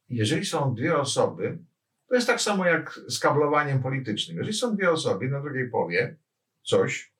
jeżeli 0.10 0.46
są 0.46 0.74
dwie 0.74 0.98
osoby, 0.98 1.60
to 2.08 2.16
jest 2.16 2.28
tak 2.28 2.42
samo 2.42 2.66
jak 2.66 3.00
z 3.08 3.20
kablowaniem 3.20 3.82
politycznym. 3.82 4.38
Jeżeli 4.38 4.58
są 4.58 4.76
dwie 4.76 4.92
osoby, 4.92 5.30
na 5.30 5.42
drugiej 5.42 5.70
powie 5.70 6.18
coś, 6.64 7.14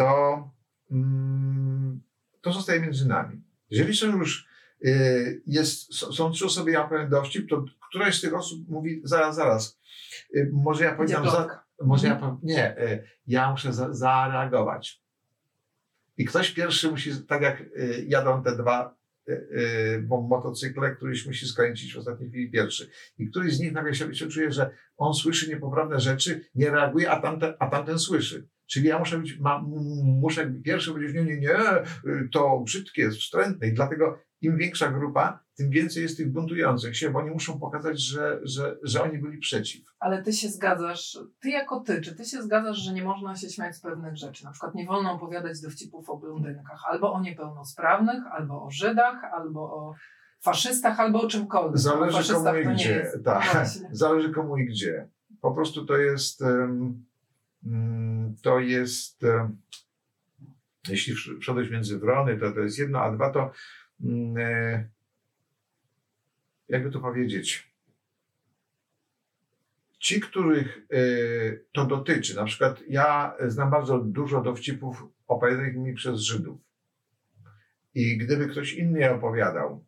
to, 0.00 0.50
mm, 0.90 2.00
to 2.40 2.52
zostaje 2.52 2.80
między 2.80 3.08
nami. 3.08 3.42
Jeżeli 3.70 3.96
są 3.96 4.06
już 4.06 4.48
y, 4.84 5.42
jest, 5.46 5.94
są, 5.94 6.30
trzy 6.30 6.44
osoby, 6.44 6.70
ja 6.70 6.88
powiem 6.88 7.08
dowcip, 7.08 7.50
to 7.50 7.64
któraś 7.88 8.18
z 8.18 8.20
tych 8.20 8.34
osób 8.34 8.68
mówi, 8.68 9.00
zaraz, 9.04 9.36
zaraz, 9.36 9.80
y, 10.34 10.50
może 10.52 10.84
ja 10.84 10.94
powiedziałem, 10.94 11.30
za, 11.30 11.64
może 11.82 12.06
ja 12.06 12.12
Mhm. 12.14 12.36
powiem, 12.36 12.54
nie, 12.56 12.78
y, 12.78 13.08
ja 13.26 13.50
muszę 13.50 13.72
za, 13.72 13.94
zareagować. 13.94 15.02
I 16.16 16.24
ktoś 16.24 16.50
pierwszy 16.50 16.90
musi, 16.90 17.10
tak 17.28 17.42
jak 17.42 17.60
y, 17.60 18.04
jadą 18.08 18.42
te 18.42 18.56
dwa 18.56 18.88
y, 18.88 18.90
y, 18.90 18.99
motocykle, 20.28 20.96
któryś 20.96 21.26
musi 21.26 21.46
skręcić 21.46 21.94
w 21.94 21.98
ostatniej 21.98 22.30
chwili 22.30 22.50
pierwszy. 22.50 22.90
I 23.18 23.30
któryś 23.30 23.54
z 23.54 23.60
nich 23.60 23.72
nagle 23.72 23.94
się, 23.94 24.28
czuje, 24.28 24.52
że 24.52 24.70
on 24.96 25.14
słyszy 25.14 25.48
niepoprawne 25.48 26.00
rzeczy, 26.00 26.44
nie 26.54 26.70
reaguje, 26.70 27.10
a 27.10 27.20
tamten, 27.20 27.54
a 27.58 27.66
tamten 27.66 27.98
słyszy. 27.98 28.48
Czyli 28.66 28.88
ja 28.88 28.98
muszę 28.98 29.18
być, 29.18 29.38
ma, 29.38 29.62
muszę 30.04 30.54
pierwszy 30.64 30.90
powiedzieć, 30.90 31.14
nie, 31.14 31.24
nie, 31.24 31.40
nie, 31.40 31.56
to 32.32 32.60
brzydkie, 32.60 33.02
jest 33.02 33.18
wstrętne. 33.18 33.68
I 33.68 33.72
dlatego 33.72 34.18
im 34.42 34.56
większa 34.56 34.90
grupa, 34.90 35.44
tym 35.56 35.70
więcej 35.70 36.02
jest 36.02 36.16
tych 36.16 36.32
buntujących 36.32 36.96
się, 36.96 37.10
bo 37.10 37.18
oni 37.18 37.30
muszą 37.30 37.60
pokazać, 37.60 38.00
że, 38.00 38.40
że, 38.42 38.76
że 38.82 39.02
oni 39.02 39.18
byli 39.18 39.38
przeciw. 39.38 39.84
Ale 39.98 40.22
ty 40.22 40.32
się 40.32 40.48
zgadzasz, 40.48 41.18
ty 41.40 41.50
jako 41.50 41.80
ty, 41.80 42.00
czy 42.00 42.14
ty 42.16 42.24
się 42.24 42.42
zgadzasz, 42.42 42.78
że 42.78 42.92
nie 42.92 43.04
można 43.04 43.36
się 43.36 43.50
śmiać 43.50 43.76
z 43.76 43.80
pewnych 43.80 44.16
rzeczy? 44.16 44.44
Na 44.44 44.50
przykład 44.50 44.74
nie 44.74 44.86
wolno 44.86 45.12
opowiadać 45.12 45.60
dowcipów 45.60 46.10
o 46.10 46.16
blondynkach, 46.16 46.80
albo 46.90 47.12
o 47.12 47.20
niepełnosprawnych, 47.20 48.26
albo 48.32 48.64
o 48.64 48.70
Żydach, 48.70 49.24
albo 49.24 49.60
o 49.60 49.94
faszystach 50.42 51.00
albo 51.00 51.20
o 51.20 51.28
czymkolwiek. 51.28 51.78
Zależy 51.78 52.32
komu 52.34 52.58
i 52.58 52.74
gdzie. 52.74 52.90
jest. 52.96 53.24
Tak. 53.24 53.44
No 53.46 53.52
właśnie. 53.52 53.88
Zależy 54.02 54.30
komu 54.30 54.56
i 54.56 54.66
gdzie. 54.66 55.08
Po 55.40 55.52
prostu 55.54 55.86
to 55.86 55.96
jest. 55.96 56.42
mm, 56.42 58.36
To 58.42 58.58
jest. 58.60 59.24
em, 59.24 59.56
Jeśli 60.88 61.14
wszedłeś 61.40 61.70
między 61.70 61.98
wrony, 61.98 62.36
to 62.38 62.52
to 62.52 62.60
jest 62.60 62.78
jedno, 62.78 63.00
a 63.00 63.12
dwa 63.12 63.30
to. 63.30 63.50
Mm, 64.04 64.36
e, 64.38 64.88
Jakby 66.68 66.90
to 66.90 67.00
powiedzieć? 67.00 67.70
Ci, 69.98 70.20
których 70.20 70.86
e, 70.92 70.96
to 71.72 71.84
dotyczy, 71.86 72.36
na 72.36 72.44
przykład 72.44 72.82
ja 72.88 73.34
znam 73.46 73.70
bardzo 73.70 73.98
dużo 73.98 74.40
dowcipów 74.42 75.04
opowiadanych 75.26 75.76
mi 75.76 75.94
przez 75.94 76.20
Żydów. 76.20 76.60
I 77.94 78.18
gdyby 78.18 78.46
ktoś 78.48 78.72
inny 78.72 79.00
je 79.00 79.14
opowiadał, 79.14 79.84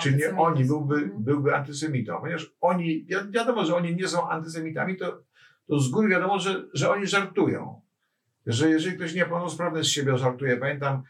czy 0.00 0.14
nie 0.14 0.36
oni 0.36 0.64
byłby, 0.64 0.94
Mhm. 0.96 1.22
byłby 1.24 1.54
antysemitą. 1.56 2.20
Ponieważ 2.20 2.52
oni, 2.60 3.04
wi- 3.04 3.30
wiadomo, 3.30 3.64
że 3.64 3.76
oni 3.76 3.96
nie 3.96 4.08
są 4.08 4.28
antysemitami, 4.28 4.96
to, 4.96 5.22
to 5.68 5.78
z 5.78 5.88
góry 5.90 6.08
wiadomo, 6.08 6.38
że, 6.38 6.64
że 6.74 6.90
oni 6.90 7.06
żartują. 7.06 7.80
Że 8.46 8.70
jeżeli 8.70 8.96
ktoś 8.96 9.14
niepełnosprawny 9.14 9.84
z 9.84 9.86
siebie 9.88 10.18
żartuje, 10.18 10.56
pamiętam, 10.56 11.02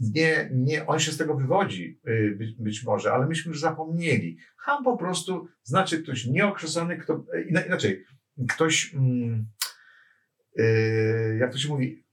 nie, 0.00 0.50
nie 0.52 0.86
on 0.86 0.98
się 0.98 1.12
z 1.12 1.16
tego 1.16 1.34
wywodzi 1.34 2.00
y, 2.08 2.34
być, 2.38 2.52
być 2.56 2.84
może, 2.84 3.12
ale 3.12 3.26
myśmy 3.26 3.48
już 3.50 3.60
zapomnieli. 3.60 4.38
Ham 4.56 4.84
po 4.84 4.96
prostu 4.96 5.48
znaczy 5.62 6.02
ktoś 6.02 6.26
nieokrzesany, 6.26 6.98
kto, 6.98 7.24
y, 7.34 7.42
ina- 7.50 7.66
inaczej, 7.66 8.04
ktoś, 8.54 8.94
mm, 8.94 9.46
jak 11.38 11.52
to 11.52 11.58
się 11.58 11.68
mówi, 11.68 12.04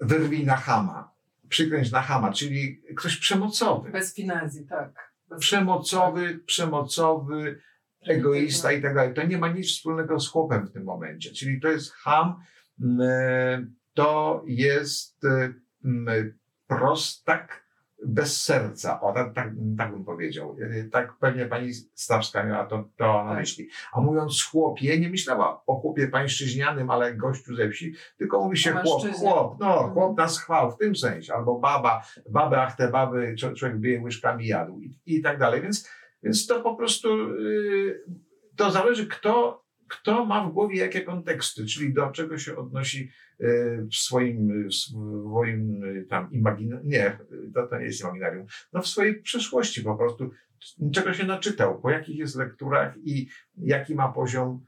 wyrwij 0.00 0.46
na 0.46 0.56
hama, 0.56 1.12
przykręć 1.48 1.90
na 1.92 2.02
hama, 2.02 2.32
czyli 2.32 2.82
ktoś 2.96 3.16
przemocowy 3.16 3.90
Bez 3.90 4.14
finezji, 4.14 4.66
tak. 4.66 5.07
Przemocowy, 5.38 6.38
przemocowy, 6.46 7.60
egoista 8.06 8.72
i 8.72 8.82
tak 8.82 8.94
dalej. 8.94 9.14
To 9.14 9.26
nie 9.26 9.38
ma 9.38 9.48
nic 9.48 9.66
wspólnego 9.66 10.20
z 10.20 10.28
chłopem 10.28 10.66
w 10.66 10.72
tym 10.72 10.84
momencie. 10.84 11.32
Czyli 11.32 11.60
to 11.60 11.68
jest 11.68 11.92
ham, 11.92 12.40
mm, 12.80 13.74
to 13.94 14.42
jest 14.46 15.24
mm, 15.84 16.38
prostak 16.66 17.67
bez 18.06 18.44
serca. 18.44 19.00
O, 19.00 19.12
tak, 19.12 19.34
tak, 19.34 19.48
tak 19.78 19.90
bym 19.92 20.04
powiedział. 20.04 20.56
Tak 20.92 21.14
pewnie 21.20 21.46
pani 21.46 21.72
Stawska 21.94 22.44
miała 22.44 22.66
to, 22.66 22.88
to 22.96 23.24
na 23.24 23.30
Tak. 23.30 23.38
myśli. 23.38 23.68
A 23.92 24.00
mówiąc 24.00 24.42
chłopie, 24.50 25.00
nie 25.00 25.08
myślała 25.10 25.62
o 25.66 25.74
chłopie 25.74 26.08
pańszczyźnianym, 26.08 26.90
ale 26.90 27.14
gościu 27.14 27.56
ze 27.56 27.68
wsi, 27.70 27.92
tylko 28.18 28.44
mówi 28.44 28.56
się 28.58 28.72
chłop, 28.72 29.02
chłop, 29.14 29.56
no, 29.60 29.72
Mhm. 29.74 29.92
chłop 29.92 30.18
nas 30.18 30.38
chwał 30.42 30.70
w 30.70 30.76
tym 30.78 30.96
sensie, 30.96 31.34
albo 31.34 31.58
baba, 31.58 32.02
babę, 32.30 32.62
ach 32.62 32.76
te 32.76 32.88
baby, 32.88 33.34
człowiek 33.56 33.78
by 33.78 33.88
je 33.88 34.02
łyżkami 34.02 34.46
jadł 34.46 34.80
i, 34.80 34.94
i 35.06 35.22
tak 35.22 35.38
dalej. 35.38 35.62
Więc, 35.62 35.88
więc 36.22 36.46
to 36.46 36.60
po 36.62 36.74
prostu 36.76 37.08
yy, 37.34 38.04
to 38.56 38.70
zależy, 38.70 39.06
kto, 39.06 39.64
kto 39.90 40.24
ma 40.26 40.48
w 40.48 40.52
głowie 40.52 40.76
jakie 40.78 41.00
konteksty, 41.00 41.66
czyli 41.66 41.92
do 41.92 42.10
czego 42.10 42.38
się 42.38 42.56
odnosi 42.56 43.10
yy, 43.38 43.86
w 43.92 43.96
swoim, 43.96 44.68
w 44.68 44.74
swoim 44.74 45.80
yy, 45.80 46.06
tam 46.10 46.32
imaginarium, 46.32 46.88
nie, 46.88 47.18
to, 47.54 47.66
to 47.66 47.78
nie 47.78 47.84
jest 47.84 48.00
imaginarium, 48.00 48.46
no 48.72 48.82
w 48.82 48.86
swojej 48.88 49.20
przeszłości 49.22 49.82
po 49.82 49.96
prostu, 49.96 50.30
czego 50.92 51.14
się 51.14 51.24
naczytał, 51.24 51.80
po 51.80 51.90
jakich 51.90 52.16
jest 52.18 52.36
lekturach 52.36 52.94
i 53.04 53.28
jaki 53.56 53.94
ma 53.94 54.12
poziom 54.12 54.64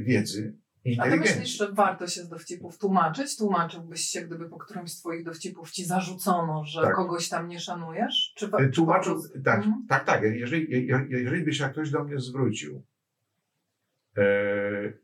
wiedzy. 0.00 0.56
A 0.98 1.10
ty 1.10 1.16
myślisz, 1.16 1.56
że 1.58 1.72
warto 1.72 2.06
się 2.06 2.20
z 2.22 2.28
dowcipów 2.28 2.78
tłumaczyć? 2.78 3.36
Tłumaczyłbyś 3.36 4.00
się, 4.00 4.20
gdyby 4.20 4.48
po 4.48 4.58
którymś 4.58 4.90
z 4.92 5.00
twoich 5.00 5.24
dowcipów 5.24 5.70
ci 5.70 5.84
zarzucono, 5.84 6.64
że 6.64 6.82
Tak. 6.82 6.94
kogoś 6.94 7.28
tam 7.28 7.48
nie 7.48 7.60
szanujesz? 7.60 8.32
Czy, 8.36 8.46
Y, 8.46 8.50
czy 8.50 8.70
Tłumaczył, 8.72 9.12
prostu- 9.14 9.42
tak, 9.44 9.56
Mhm. 9.56 9.86
tak, 9.88 10.04
tak. 10.04 10.22
Jeżeli, 10.22 10.86
je- 10.86 11.06
jeżeli 11.10 11.44
by 11.44 11.52
się 11.52 11.68
ktoś 11.68 11.90
do 11.90 12.04
mnie 12.04 12.18
zwrócił 12.18 12.76
e, 12.76 12.93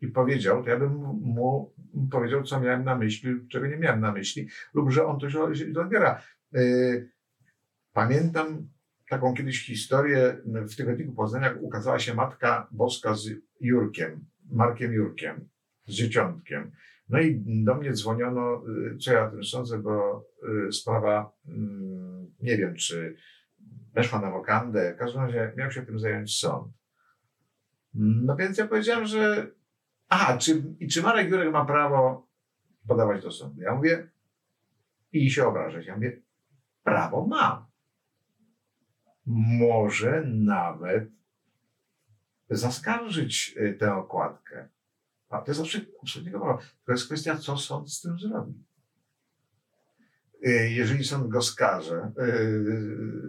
i 0.01 0.09
powiedział, 0.09 0.65
to 0.65 0.71
ja 0.71 0.79
bym 0.79 0.95
mu 1.23 1.75
powiedział, 2.11 2.43
co 2.43 2.61
miałem 2.61 2.85
na 2.85 2.95
myśli, 2.99 3.31
czego 3.49 3.67
nie 3.67 3.77
miałem 3.77 4.01
na 4.01 4.13
myśli, 4.13 4.49
lub 4.75 4.91
że 4.91 5.07
on 5.07 5.19
to 5.19 5.31
źle 5.31 5.81
odbiera. 5.83 6.23
E, 6.55 6.61
pamiętam 7.93 8.69
taką 9.09 9.35
kiedyś 9.35 9.67
historię 9.67 10.37
w 10.45 10.77
tygodniku 10.77 11.13
Poznania, 11.13 11.55
ukazała 11.61 11.99
się 11.99 12.15
Matka 12.15 12.69
Boska 12.73 13.15
z 13.15 13.29
Jurkiem, 13.61 14.25
Markiem 14.51 14.93
Jurkiem, 14.93 15.49
z 15.87 15.93
dzieciątkiem. 15.93 16.71
No 17.09 17.21
i 17.21 17.43
do 17.47 17.75
mnie 17.75 17.93
dzwoniono, 17.93 18.63
y, 18.95 18.99
co 18.99 19.13
ja 19.13 19.27
o 19.27 19.31
tym 19.31 19.45
sądzę, 19.45 19.79
bo 19.79 20.25
sprawa, 20.73 21.33
mm, 21.49 22.35
nie 22.43 22.57
wiem, 22.57 22.75
czy 22.75 23.17
weszła 23.95 24.21
na 24.21 24.31
wokandę, 24.31 24.95
w 24.95 24.99
każdym 24.99 25.23
razie 25.23 25.53
miał 25.57 25.71
się 25.71 25.87
tym 25.87 25.99
zająć 25.99 26.39
sąd. 26.39 26.80
No 27.95 28.37
więc 28.37 28.59
ja 28.59 28.67
powiedziałem, 28.67 29.07
że 29.07 29.51
aha, 30.09 30.39
czy, 30.39 30.63
i 30.81 30.89
czy 30.89 31.03
Marek 31.03 31.31
Jurek 31.31 31.53
ma 31.53 31.65
prawo 31.65 32.27
podawać 32.89 33.23
do 33.23 33.31
sądu? 33.31 33.61
Ja 33.61 33.75
mówię 33.75 34.11
i 35.13 35.31
się 35.31 35.47
obrażać. 35.47 35.87
Ja 35.87 35.95
mówię, 35.95 36.23
prawo 36.83 37.27
ma. 37.27 37.71
Może 39.27 40.23
nawet 40.27 41.09
zaskarżyć 42.51 43.55
y, 43.57 43.77
tę 43.81 43.95
okładkę. 43.95 44.69
A 45.29 45.41
to 45.41 45.51
jest 45.51 45.61
absolutnie 45.61 45.95
absolutnie 46.03 46.33
prawo. 46.33 46.59
To 46.87 46.93
jest 46.93 47.07
kwestia, 47.07 47.37
co 47.37 47.57
sąd 47.57 47.93
z 47.93 48.01
tym 48.01 48.19
zrobi. 48.19 48.65
Y, 50.47 50.71
Jeżeli 50.71 51.05
sąd 51.05 51.29
go 51.29 51.43
skaże, 51.43 52.13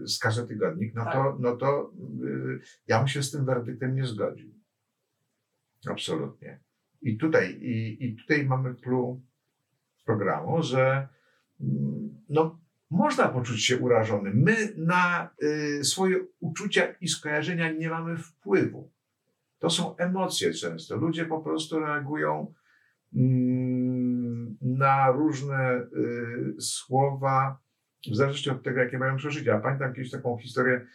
y, 0.03 0.07
skaże 0.07 0.47
tygodnik, 0.47 0.93
no 0.95 1.05
to, 1.11 1.37
no 1.39 1.55
to 1.57 1.91
y, 2.23 2.59
ja 2.87 2.99
bym 2.99 3.07
się 3.07 3.23
z 3.23 3.31
tym 3.31 3.45
werdyktem 3.45 3.95
nie 3.95 4.05
zgodził. 4.05 4.51
Absolutnie. 5.89 6.59
I 7.01 7.17
tutaj, 7.17 7.57
i, 7.61 8.05
i 8.05 8.15
tutaj 8.15 8.45
mamy 8.45 8.75
clue 8.75 9.21
programu, 10.05 10.63
że 10.63 11.07
mm, 11.61 12.21
no, 12.29 12.59
można 12.89 13.27
poczuć 13.27 13.65
się 13.65 13.77
urażony. 13.77 14.31
My 14.33 14.73
na 14.77 15.29
y, 15.43 15.83
swoje 15.83 16.17
uczucia 16.39 16.93
i 17.01 17.07
skojarzenia 17.07 17.71
nie 17.71 17.89
mamy 17.89 18.17
wpływu. 18.17 18.91
To 19.59 19.69
są 19.69 19.97
emocje 19.97 20.53
często. 20.53 20.95
Ludzie 20.95 21.25
po 21.25 21.41
prostu 21.41 21.79
reagują 21.79 22.53
mm, 23.15 23.50
na 24.81 25.11
różne 25.11 25.81
y, 26.57 26.61
słowa 26.61 27.59
w 28.11 28.15
zależności 28.15 28.49
od 28.49 28.63
tego, 28.63 28.79
jakie 28.79 28.97
mają 28.97 29.17
przeżycia. 29.17 29.59
Pamiętam 29.59 29.93
kiedyś 29.93 30.11
taką 30.11 30.37
historię 30.37 30.87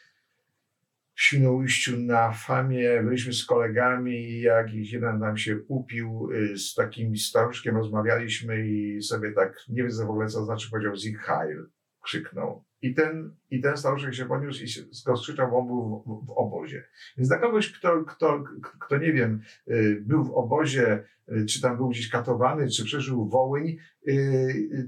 w 1.14 1.22
Świnoujściu 1.22 1.96
na 1.96 2.32
famie, 2.32 3.02
byliśmy 3.02 3.32
z 3.32 3.44
kolegami 3.44 4.12
i 4.12 4.40
jakiś 4.40 4.92
jeden 4.92 5.18
nam 5.18 5.36
się 5.36 5.58
upił 5.68 6.28
y, 6.32 6.58
z 6.58 6.74
takim 6.74 7.16
staruszkiem, 7.16 7.76
rozmawialiśmy 7.76 8.66
i 8.68 9.02
sobie 9.02 9.32
tak, 9.32 9.64
nie 9.68 9.82
wiem 9.82 9.92
w 10.06 10.10
ogóle 10.10 10.28
co 10.28 10.44
znaczy, 10.44 10.70
powiedział 10.70 10.96
Sieg 10.96 11.18
Heil, 11.18 11.66
krzyknął. 12.02 12.65
I 12.82 12.94
ten, 12.94 13.34
I 13.50 13.60
ten 13.60 13.76
staruszek 13.76 14.14
się 14.14 14.26
podniósł 14.26 14.64
i 14.64 14.68
się 14.68 14.80
skrzyczał, 14.92 15.50
bo 15.50 15.58
on 15.58 15.66
był 15.66 16.02
w, 16.06 16.26
w, 16.26 16.30
obozie. 16.30 16.84
Więc 17.16 17.28
dla 17.28 17.38
kogoś, 17.38 17.72
kto, 17.72 18.04
kto, 18.04 18.44
kto 18.80 18.98
nie 18.98 19.12
wiem, 19.12 19.40
y, 19.68 20.02
był 20.06 20.24
w 20.24 20.30
obozie, 20.30 21.04
y, 21.28 21.46
czy 21.46 21.60
tam 21.60 21.76
był 21.76 21.88
gdzieś 21.88 22.08
katowany, 22.10 22.70
czy 22.70 22.84
przeżył 22.84 23.28
Wołyń, 23.28 23.76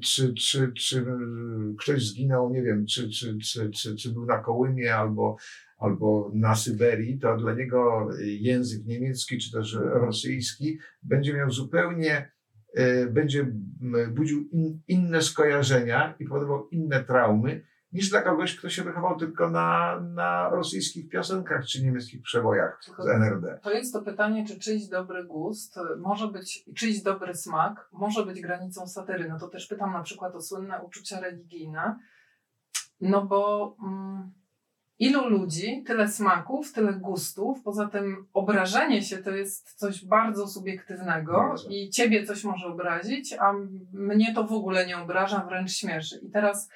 czy, 0.03 0.35
czy, 0.35 0.73
czy 0.73 1.07
ktoś 1.79 2.07
zginął, 2.07 2.51
nie 2.51 2.63
wiem, 2.63 2.87
czy, 2.87 3.11
czy, 3.11 3.39
czy, 3.39 3.71
czy, 3.71 3.97
czy 3.97 4.13
był 4.13 4.27
na 4.27 4.39
Kołymie 4.39 4.95
albo 4.95 5.37
albo 5.79 6.31
na 6.35 6.55
Syberii, 6.55 7.19
to 7.19 7.37
dla 7.37 7.55
niego 7.55 8.09
język 8.21 8.87
niemiecki 8.87 9.39
czy 9.39 9.53
też 9.53 9.79
rosyjski 9.81 10.79
będzie 11.03 11.35
miał 11.35 11.51
zupełnie, 11.51 12.33
będzie 13.11 13.53
budził 14.11 14.49
in, 14.53 14.81
inne 14.89 15.23
skojarzenia 15.23 16.15
i 16.21 16.25
powodował 16.25 16.69
inne 16.69 17.05
traumy 17.05 17.63
niż 17.93 18.11
dla 18.11 18.23
kogoś, 18.23 18.57
kto 18.57 18.69
się 18.69 18.83
wychował 18.83 19.19
tylko 19.19 19.51
na, 19.51 20.01
na 20.01 20.49
rosyjskich 20.49 21.09
piosenkach 21.09 21.67
czy 21.67 21.85
niemieckich 21.85 22.23
przebojach 22.23 22.81
z 22.99 23.09
NRD. 23.09 23.59
To 23.63 23.71
jest 23.71 23.93
to 23.93 24.03
pytanie, 24.03 24.47
czy 24.47 24.59
czyjś 24.59 24.87
dobry 24.87 25.25
gust 25.25 25.79
może 25.99 26.29
być, 26.29 26.65
czyjś 26.77 27.03
dobry 27.03 27.35
smak 27.35 27.89
może 27.93 28.27
być 28.27 28.41
granicą 28.41 28.87
satyry. 28.87 29.29
No 29.29 29.39
to 29.39 29.49
też 29.49 29.67
pytam 29.67 29.93
na 29.93 30.03
przykład 30.03 30.35
o 30.35 30.41
słynne 30.41 30.83
uczucia 30.83 31.21
religijne, 31.21 31.99
no 33.01 33.27
bo... 33.27 33.77
Mm, 33.83 34.33
ilu 34.99 35.29
ludzi, 35.29 35.85
tyle 35.87 36.09
smaków, 36.09 36.73
tyle 36.73 36.93
gustów. 36.93 37.63
Poza 37.63 37.89
tym 37.89 38.27
obrażenie 38.33 39.03
się 39.03 39.19
to 39.19 39.31
jest 39.31 39.75
coś 39.75 40.05
bardzo 40.05 40.47
subiektywnego 40.47 41.33
bardzo. 41.33 41.69
i 41.69 41.91
ciebie 41.91 42.27
coś 42.27 42.45
może 42.45 42.67
obrazić, 42.67 43.33
a 43.33 43.53
mnie 43.93 44.35
to 44.35 44.45
w 44.45 44.53
ogóle 44.53 44.87
nie 44.87 44.99
obraża, 44.99 45.45
wręcz 45.49 45.73
śmieszy. 45.73 46.21
I 46.23 46.31
teraz 46.31 46.71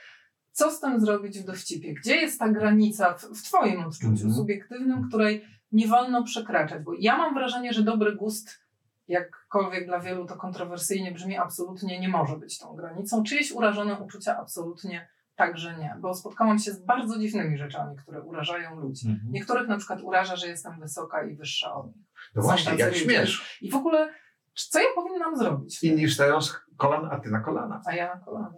co 0.52 0.70
z 0.70 0.80
tym 0.80 1.00
zrobić 1.00 1.38
w 1.38 1.44
dowcipie? 1.44 1.94
Gdzie 1.94 2.16
jest 2.16 2.38
ta 2.38 2.48
granica 2.48 3.14
w, 3.14 3.22
w 3.22 3.42
twoim 3.42 3.80
odczuciu 3.80 4.08
mhm. 4.08 4.34
subiektywnym, 4.34 5.08
której 5.08 5.44
nie 5.72 5.88
wolno 5.88 6.22
przekraczać? 6.22 6.82
Bo 6.82 6.92
ja 6.98 7.16
mam 7.16 7.34
wrażenie, 7.34 7.72
że 7.72 7.82
dobry 7.82 8.16
gust 8.16 8.62
jakkolwiek 9.08 9.86
dla 9.86 10.00
wielu 10.00 10.26
to 10.26 10.36
kontrowersyjnie 10.36 11.12
brzmi, 11.12 11.36
absolutnie 11.36 12.00
nie 12.00 12.08
może 12.08 12.36
być 12.36 12.58
tą 12.58 12.74
granicą. 12.74 13.22
Czyjeś 13.22 13.52
urażone 13.52 14.00
uczucia 14.00 14.38
absolutnie 14.38 15.08
Także 15.36 15.78
nie, 15.78 15.96
bo 16.00 16.14
spotkałam 16.14 16.58
się 16.58 16.72
z 16.72 16.80
bardzo 16.80 17.18
dziwnymi 17.18 17.58
rzeczami, 17.58 17.96
które 17.96 18.22
urażają 18.22 18.80
ludzi. 18.80 19.08
Mhm. 19.08 19.32
Niektórych 19.32 19.68
na 19.68 19.76
przykład 19.76 20.02
uraża, 20.02 20.36
że 20.36 20.48
jestem 20.48 20.80
wysoka 20.80 21.24
i 21.24 21.36
wyższa 21.36 21.74
od 21.74 21.86
nich. 21.86 22.06
No 22.34 22.42
właśnie, 22.42 22.74
jak 22.74 22.94
śmiesz. 22.94 23.58
I 23.62 23.70
w 23.70 23.74
ogóle, 23.74 24.12
co 24.54 24.78
ja 24.78 24.86
powinnam 24.94 25.36
zrobić? 25.36 25.82
Inni 25.82 26.06
wstają 26.06 26.40
z 26.40 26.60
kolan, 26.76 27.08
a 27.12 27.20
ty 27.20 27.30
na 27.30 27.40
kolana. 27.40 27.82
A 27.86 27.94
ja 27.94 28.14
na 28.14 28.20
kolana, 28.20 28.52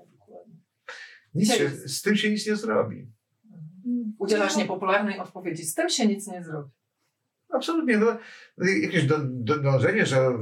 Nic 1.35 1.55
się, 1.55 1.71
z 1.71 2.03
tym 2.03 2.17
się 2.17 2.31
nic 2.31 2.47
nie 2.47 2.57
zrobi. 2.57 3.13
Udzielasz 4.19 4.57
niepopularnej 4.57 5.19
odpowiedzi. 5.19 5.65
Z 5.65 5.75
tym 5.75 5.89
się 5.89 6.07
nic 6.07 6.27
nie 6.27 6.45
zrobi. 6.45 6.71
Absolutnie. 7.55 7.99
No, 7.99 8.19
jakieś 8.83 9.07
do, 9.07 9.19
do, 9.23 9.59
dążenie, 9.59 10.07
że 10.07 10.33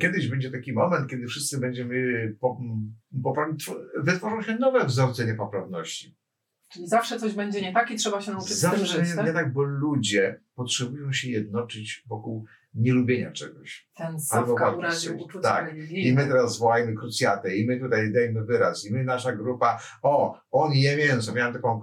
kiedyś 0.00 0.28
będzie 0.28 0.50
taki 0.50 0.72
moment, 0.72 1.10
kiedy 1.10 1.26
wszyscy 1.26 1.58
będziemy 1.58 1.96
po, 2.40 2.60
poprawni, 3.22 3.56
wytworzą 3.96 4.42
się 4.42 4.54
nowe 4.58 4.84
wzorce 4.84 5.26
niepoprawności. 5.26 6.16
Czyli 6.72 6.88
zawsze 6.88 7.18
coś 7.18 7.34
będzie 7.34 7.62
nie 7.62 7.72
tak 7.72 7.90
i 7.90 7.96
trzeba 7.96 8.20
się 8.20 8.30
nauczyć 8.30 8.52
zawsze 8.52 8.86
z 8.86 8.94
tym 8.94 9.04
żyć, 9.04 9.16
tak? 9.16 9.26
nie 9.26 9.32
tak, 9.32 9.52
bo 9.52 9.62
ludzie 9.62 10.40
potrzebują 10.54 11.12
się 11.12 11.30
jednoczyć 11.30 12.04
wokół 12.06 12.46
nielubienia 12.74 13.32
czegoś. 13.32 13.88
Ten 13.96 14.20
Sawka 14.20 14.70
uraził 14.70 15.16
uczucia 15.16 15.48
Tak. 15.48 15.74
I 15.90 16.12
my 16.12 16.26
teraz 16.26 16.58
wołajmy 16.58 16.94
krucjatę 16.94 17.56
i 17.56 17.66
my 17.66 17.80
tutaj 17.80 18.12
dajmy 18.12 18.44
wyraz 18.44 18.86
i 18.86 18.92
my 18.92 19.04
nasza 19.04 19.32
grupa, 19.32 19.80
o, 20.02 20.40
on 20.50 20.72
je 20.72 20.96
mięso. 20.96 21.32
Miałem 21.32 21.54
taką 21.54 21.82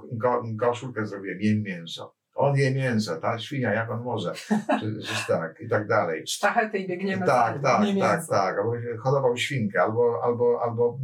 koszulkę, 0.60 1.06
zrobiłem, 1.06 1.42
jem 1.42 1.64
mięso 1.64 2.20
on 2.40 2.56
je 2.56 2.72
mięso, 2.72 3.18
ta 3.18 3.40
świnia, 3.40 3.74
jak 3.74 3.92
on 3.92 4.04
może, 4.04 4.34
czy, 4.80 5.00
czy 5.02 5.28
tak, 5.28 5.62
i 5.62 5.70
tak 5.70 5.88
dalej. 5.88 6.28
Sztachety 6.28 6.78
i 6.78 6.88
biegniemy 6.88 7.26
Tak, 7.26 7.62
tak, 7.62 7.82
tak, 8.00 8.28
tak, 8.30 8.58
albo 8.58 8.74
hodował 9.04 9.38
świnkę, 9.38 9.82
albo, 9.82 10.24
albo, 10.24 10.62
albo 10.64 11.00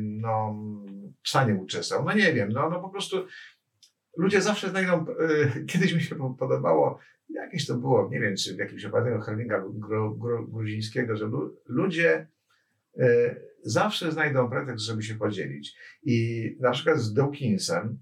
no, 0.00 0.54
psa 1.22 1.44
nie 1.44 1.54
uczesał, 1.54 2.04
no 2.04 2.12
nie 2.12 2.32
wiem, 2.32 2.48
no, 2.48 2.70
no 2.70 2.80
po 2.80 2.88
prostu 2.88 3.26
ludzie 4.16 4.40
zawsze 4.40 4.68
znajdą, 4.68 5.06
y, 5.56 5.64
kiedyś 5.66 5.94
mi 5.94 6.00
się 6.00 6.36
podobało, 6.38 6.98
jakieś 7.34 7.66
to 7.66 7.74
było, 7.74 8.08
nie 8.12 8.20
wiem, 8.20 8.36
czy 8.36 8.54
w 8.54 8.58
jakimś 8.58 8.84
opowiadaniu 8.84 9.20
Helminga 9.20 9.64
Gruzińskiego, 10.48 11.16
że 11.16 11.30
ludzie 11.66 12.26
y, 12.98 13.02
zawsze 13.62 14.12
znajdą 14.12 14.50
pretekst, 14.50 14.84
żeby 14.84 15.02
się 15.02 15.14
podzielić. 15.14 15.76
I 16.02 16.56
na 16.60 16.70
przykład 16.70 16.98
z 16.98 17.14
Dawkinsem, 17.14 17.98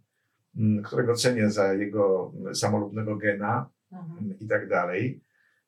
Mm, 0.58 0.82
którego 0.82 1.14
cenię 1.14 1.50
za 1.50 1.74
jego 1.74 2.32
samolubnego 2.54 3.16
gena 3.16 3.70
mhm. 3.92 4.38
i 4.40 4.48
tak 4.48 4.68
dalej. 4.68 5.20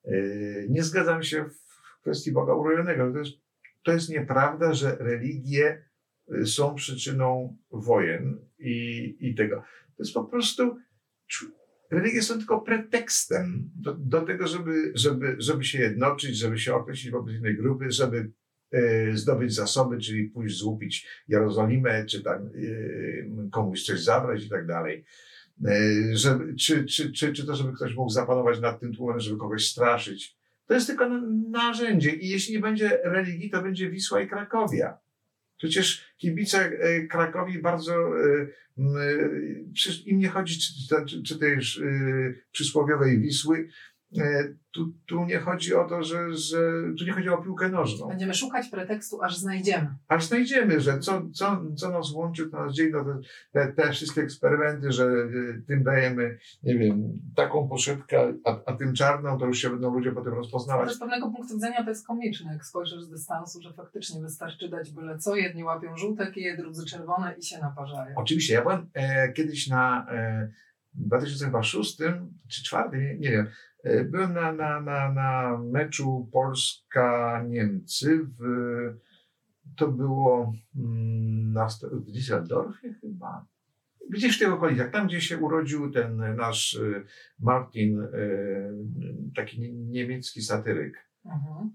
Y, 0.06 0.66
nie 0.70 0.82
zgadzam 0.82 1.22
się 1.22 1.44
w 1.44 2.00
kwestii 2.02 2.32
Boga 2.32 2.54
urojonego. 2.54 3.12
To 3.12 3.18
jest, 3.18 3.32
to 3.82 3.92
jest 3.92 4.08
nieprawda, 4.08 4.74
że 4.74 4.96
religie 4.96 5.84
y, 6.34 6.46
są 6.46 6.74
przyczyną 6.74 7.56
wojen 7.70 8.38
i, 8.58 9.16
i 9.20 9.34
tego. 9.34 9.56
To 9.96 10.02
jest 10.02 10.14
po 10.14 10.24
prostu. 10.24 10.76
Religie 11.90 12.22
są 12.22 12.38
tylko 12.38 12.60
pretekstem 12.60 13.70
do, 13.76 13.94
do 13.94 14.20
tego, 14.20 14.46
żeby, 14.46 14.92
żeby, 14.94 15.36
żeby 15.38 15.64
się 15.64 15.78
jednoczyć, 15.78 16.36
żeby 16.36 16.58
się 16.58 16.74
określić 16.74 17.12
wobec 17.12 17.34
innej 17.34 17.56
grupy, 17.56 17.90
żeby 17.90 18.30
E, 18.72 19.16
zdobyć 19.16 19.54
zasoby, 19.54 19.98
czyli 19.98 20.24
pójść 20.24 20.56
złupić 20.56 21.06
Jerozolimę, 21.28 22.06
czy 22.06 22.22
tam 22.22 22.46
e, 22.46 22.50
komuś 23.50 23.82
coś 23.82 24.02
zabrać 24.02 24.44
i 24.44 24.48
tak 24.48 24.66
dalej. 24.66 25.04
E, 25.64 25.72
żeby, 26.12 26.54
czy, 26.54 26.84
czy, 26.84 27.12
czy, 27.12 27.32
czy 27.32 27.46
to, 27.46 27.56
żeby 27.56 27.72
ktoś 27.72 27.94
mógł 27.94 28.10
zapanować 28.10 28.60
nad 28.60 28.80
tym 28.80 28.94
tłumem, 28.94 29.20
żeby 29.20 29.38
kogoś 29.38 29.66
straszyć. 29.66 30.36
To 30.66 30.74
jest 30.74 30.86
tylko 30.86 31.08
narzędzie 31.50 32.10
i 32.10 32.28
jeśli 32.28 32.54
nie 32.54 32.60
będzie 32.60 33.00
religii, 33.04 33.50
to 33.50 33.62
będzie 33.62 33.90
Wisła 33.90 34.20
i 34.20 34.28
Krakowia. 34.28 34.98
Przecież 35.60 36.14
kibice 36.16 36.72
Krakowi 37.10 37.58
bardzo, 37.58 37.94
im 40.06 40.18
nie 40.18 40.28
chodzi, 40.28 40.58
czy, 40.60 40.72
czy, 41.08 41.22
czy 41.22 41.38
tej 41.38 41.58
przysłowiowej 42.52 43.20
Wisły, 43.20 43.68
E, 43.68 43.99
tu, 44.72 44.92
tu 45.06 45.24
nie 45.24 45.38
chodzi 45.38 45.74
o 45.74 45.88
to, 45.88 46.02
że, 46.02 46.34
że 46.34 46.58
tu 46.98 47.04
nie 47.04 47.12
chodzi 47.12 47.28
o 47.28 47.42
piłkę 47.42 47.68
nożną. 47.68 48.08
Będziemy 48.08 48.34
szukać 48.34 48.68
pretekstu, 48.68 49.22
aż 49.22 49.36
znajdziemy. 49.36 49.94
Aż 50.08 50.24
znajdziemy, 50.24 50.80
że 50.80 50.98
co, 50.98 51.22
co, 51.32 51.62
co 51.76 51.90
nas 51.90 52.12
łączy, 52.12 52.46
to 52.46 52.64
nas 52.64 52.74
dzieli, 52.74 52.92
no 52.92 53.04
te, 53.52 53.72
te 53.72 53.92
wszystkie 53.92 54.20
eksperymenty, 54.22 54.92
że 54.92 55.04
e, 55.04 55.62
tym 55.66 55.82
dajemy, 55.82 56.38
nie 56.62 56.78
wiem, 56.78 57.18
taką 57.36 57.68
poszepkę, 57.68 58.34
a, 58.44 58.58
a 58.66 58.72
tym 58.72 58.94
czarną, 58.94 59.38
to 59.38 59.46
już 59.46 59.58
się 59.58 59.70
będą 59.70 59.94
ludzie 59.94 60.12
potem 60.12 60.34
rozpoznawać. 60.34 60.86
Ale 60.86 60.94
z 60.94 60.98
pewnego 60.98 61.30
punktu 61.30 61.54
widzenia 61.54 61.84
to 61.84 61.90
jest 61.90 62.06
komiczne, 62.06 62.52
jak 62.52 62.66
spojrzysz 62.66 63.02
z 63.02 63.10
dystansu, 63.10 63.62
że 63.62 63.72
faktycznie 63.72 64.20
wystarczy 64.20 64.68
dać 64.68 64.90
byle 64.90 65.18
co, 65.18 65.36
jedni 65.36 65.64
łapią 65.64 65.96
żółte 65.96 66.32
kije, 66.32 66.56
drudzy 66.56 66.86
czerwone 66.86 67.34
i 67.38 67.42
się 67.42 67.58
naparzają. 67.58 68.14
Oczywiście, 68.16 68.54
ja 68.54 68.62
byłem 68.62 68.90
e, 68.94 69.32
kiedyś 69.32 69.68
na 69.68 70.06
e, 70.10 70.50
2006 70.94 71.96
czy 71.96 72.04
2004, 72.04 72.98
nie, 72.98 73.18
nie 73.18 73.30
wiem, 73.30 73.46
E, 73.84 74.04
byłem 74.04 74.34
na, 74.34 74.52
na, 74.52 74.80
na, 74.80 75.12
na 75.12 75.58
meczu 75.58 76.28
Polska-Niemcy. 76.32 78.26
W, 78.38 78.42
to 79.76 79.88
było 79.88 80.52
mm, 80.76 81.52
na, 81.52 81.68
w 81.92 82.10
Düsseldorfie 82.10 82.94
chyba. 83.00 83.46
Gdzieś 84.10 84.36
w 84.36 84.38
tych 84.38 84.52
okolicach, 84.52 84.90
tam 84.90 85.06
gdzie 85.06 85.20
się 85.20 85.38
urodził 85.38 85.90
ten 85.90 86.36
nasz 86.36 86.76
e, 86.76 87.04
Martin, 87.38 88.00
e, 88.00 88.06
taki 89.36 89.72
niemiecki 89.72 90.42
satyryk, 90.42 91.08
mhm. 91.24 91.70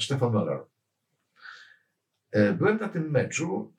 Stefan 0.00 0.32
Möller. 0.32 0.64
Byłem 2.58 2.78
na 2.78 2.88
tym 2.88 3.10
meczu. 3.10 3.72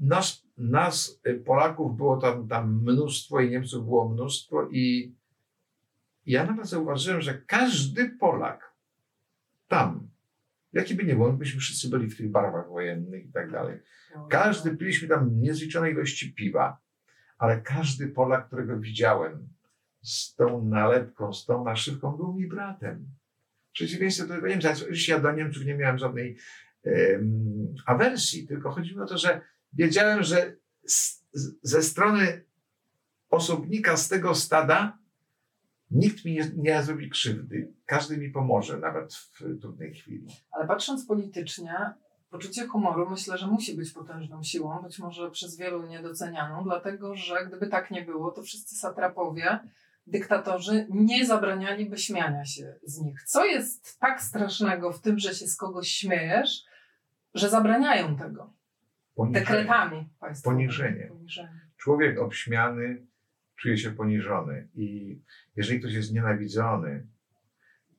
Nas, 0.00 0.41
nas 0.56 1.20
Polaków 1.44 1.96
było 1.96 2.16
tam, 2.16 2.48
tam 2.48 2.82
mnóstwo 2.82 3.40
i 3.40 3.50
Niemców 3.50 3.84
było 3.84 4.08
mnóstwo 4.08 4.68
i 4.70 5.14
ja 6.26 6.46
nawet 6.46 6.66
zauważyłem, 6.66 7.20
że 7.20 7.42
każdy 7.46 8.08
Polak 8.08 8.72
tam 9.68 10.12
Jaki 10.72 10.94
by 10.94 11.04
nie 11.04 11.14
był, 11.14 11.32
myśmy 11.32 11.60
wszyscy 11.60 11.88
byli 11.88 12.10
w 12.10 12.16
tych 12.16 12.30
barwach 12.30 12.68
wojennych 12.68 13.24
i 13.24 13.32
tak 13.32 13.50
dalej. 13.50 13.78
Każdy, 14.30 14.76
piliśmy 14.76 15.08
tam 15.08 15.40
niezliczone 15.40 15.90
ilości 15.90 16.34
piwa, 16.34 16.78
ale 17.38 17.60
każdy 17.60 18.08
Polak, 18.08 18.46
którego 18.46 18.80
widziałem 18.80 19.48
z 20.02 20.34
tą 20.34 20.64
nalepką, 20.64 21.32
z 21.32 21.46
tą 21.46 21.64
naszywką, 21.64 22.16
był 22.16 22.32
mi 22.34 22.46
bratem. 22.46 23.06
W 23.70 23.72
przeciwieństwie 23.72 24.26
do 24.26 24.46
Niemca. 24.46 24.74
Ja 25.08 25.20
do 25.20 25.32
Niemców 25.32 25.64
nie 25.64 25.74
miałem 25.74 25.98
żadnej 25.98 26.36
awersji, 27.86 28.46
tylko 28.46 28.70
chodziło 28.70 29.04
o 29.04 29.06
to, 29.06 29.18
że 29.18 29.40
wiedziałem, 29.72 30.22
że 30.22 30.56
z, 30.86 31.22
ze 31.62 31.82
strony 31.82 32.44
osobnika 33.30 33.96
z 33.96 34.08
tego 34.08 34.34
stada 34.34 34.98
nikt 35.90 36.24
mi 36.24 36.32
nie, 36.32 36.50
nie 36.56 36.82
zrobi 36.82 37.10
krzywdy. 37.10 37.72
Każdy 37.86 38.18
mi 38.18 38.30
pomoże, 38.30 38.78
nawet 38.78 39.14
w 39.14 39.60
trudnej 39.60 39.94
chwili. 39.94 40.26
Ale 40.50 40.66
patrząc 40.66 41.06
politycznie, 41.06 41.74
poczucie 42.30 42.66
humoru 42.66 43.10
myślę, 43.10 43.38
że 43.38 43.46
musi 43.46 43.76
być 43.76 43.90
potężną 43.90 44.42
siłą, 44.42 44.82
być 44.82 44.98
może 44.98 45.30
przez 45.30 45.56
wielu 45.56 45.86
niedocenianą, 45.86 46.64
dlatego 46.64 47.16
że 47.16 47.46
gdyby 47.46 47.66
tak 47.66 47.90
nie 47.90 48.02
było, 48.02 48.30
to 48.30 48.42
wszyscy 48.42 48.76
satrapowie, 48.76 49.58
dyktatorzy 50.06 50.86
nie 50.90 51.26
zabranialiby 51.26 51.98
śmiania 51.98 52.44
się 52.44 52.74
z 52.82 53.00
nich. 53.00 53.22
Co 53.22 53.44
jest 53.44 54.00
tak 54.00 54.22
strasznego 54.22 54.92
w 54.92 55.00
tym, 55.00 55.18
że 55.18 55.34
się 55.34 55.46
z 55.46 55.56
kogoś 55.56 55.88
śmiejesz, 55.88 56.64
że 57.34 57.50
zabraniają 57.50 58.16
tego? 58.16 58.52
Poniżenie. 59.14 59.46
Dekretami. 59.46 60.08
Poniżenie. 60.44 61.06
Poniżenie. 61.08 61.60
Człowiek 61.76 62.18
obśmiany 62.18 63.06
czuje 63.56 63.78
się 63.78 63.90
poniżony 63.90 64.68
i 64.74 65.18
jeżeli 65.56 65.80
ktoś 65.80 65.94
jest 65.94 66.12
nienawidzony, 66.12 67.06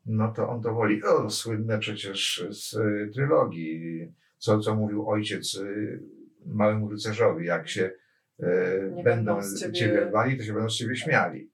no 0.05 0.31
to 0.31 0.49
on 0.49 0.61
to 0.61 0.73
woli. 0.73 1.03
O, 1.03 1.29
słynne 1.29 1.79
przecież 1.79 2.45
z 2.49 2.75
trylogii, 3.13 4.13
co, 4.37 4.59
co 4.59 4.75
mówił 4.75 5.09
ojciec 5.09 5.55
y, 5.55 6.03
małemu 6.45 6.89
rycerzowi, 6.89 7.45
jak 7.45 7.69
się 7.69 7.91
e, 8.39 9.03
będą 9.03 9.39
ciebie... 9.59 9.73
ciebie 9.73 10.11
wali, 10.11 10.37
to 10.37 10.43
się 10.43 10.53
będą 10.53 10.69
z 10.69 10.77
ciebie 10.77 10.95
śmiali. 10.95 11.51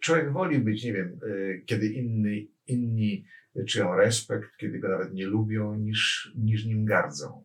Człowiek 0.00 0.32
woli 0.32 0.58
być, 0.58 0.84
nie 0.84 0.92
wiem, 0.92 1.20
kiedy 1.66 1.86
inni, 1.86 2.50
inni 2.66 3.24
czują 3.68 3.94
respekt, 3.94 4.56
kiedy 4.56 4.78
go 4.78 4.88
nawet 4.88 5.14
nie 5.14 5.26
lubią, 5.26 5.74
niż, 5.74 6.32
niż 6.36 6.66
nim 6.66 6.84
gardzą. 6.84 7.44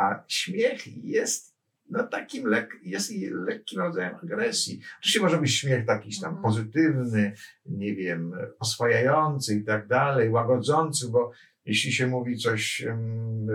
A 0.00 0.24
śmiech 0.28 1.04
jest 1.04 1.50
no 1.90 2.06
takim 2.06 2.46
lek, 2.46 2.76
jest 2.82 3.12
lekkim 3.30 3.80
rodzajem 3.80 4.14
agresji. 4.22 4.80
Oczywiście 4.98 5.20
może 5.20 5.38
być 5.38 5.54
śmiech 5.54 5.86
taki 5.86 6.20
tam 6.20 6.34
mhm. 6.34 6.42
pozytywny, 6.42 7.32
nie 7.66 7.94
wiem, 7.94 8.32
oswajający 8.58 9.54
i 9.54 9.64
tak 9.64 9.86
dalej, 9.86 10.30
łagodzący, 10.30 11.08
bo 11.08 11.32
jeśli 11.64 11.92
się 11.92 12.06
mówi 12.06 12.38
coś 12.38 12.84
um, 12.86 13.46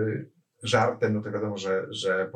żartem, 0.62 1.14
no 1.14 1.22
to 1.22 1.30
wiadomo, 1.30 1.56
że, 1.56 1.86
że 1.90 2.30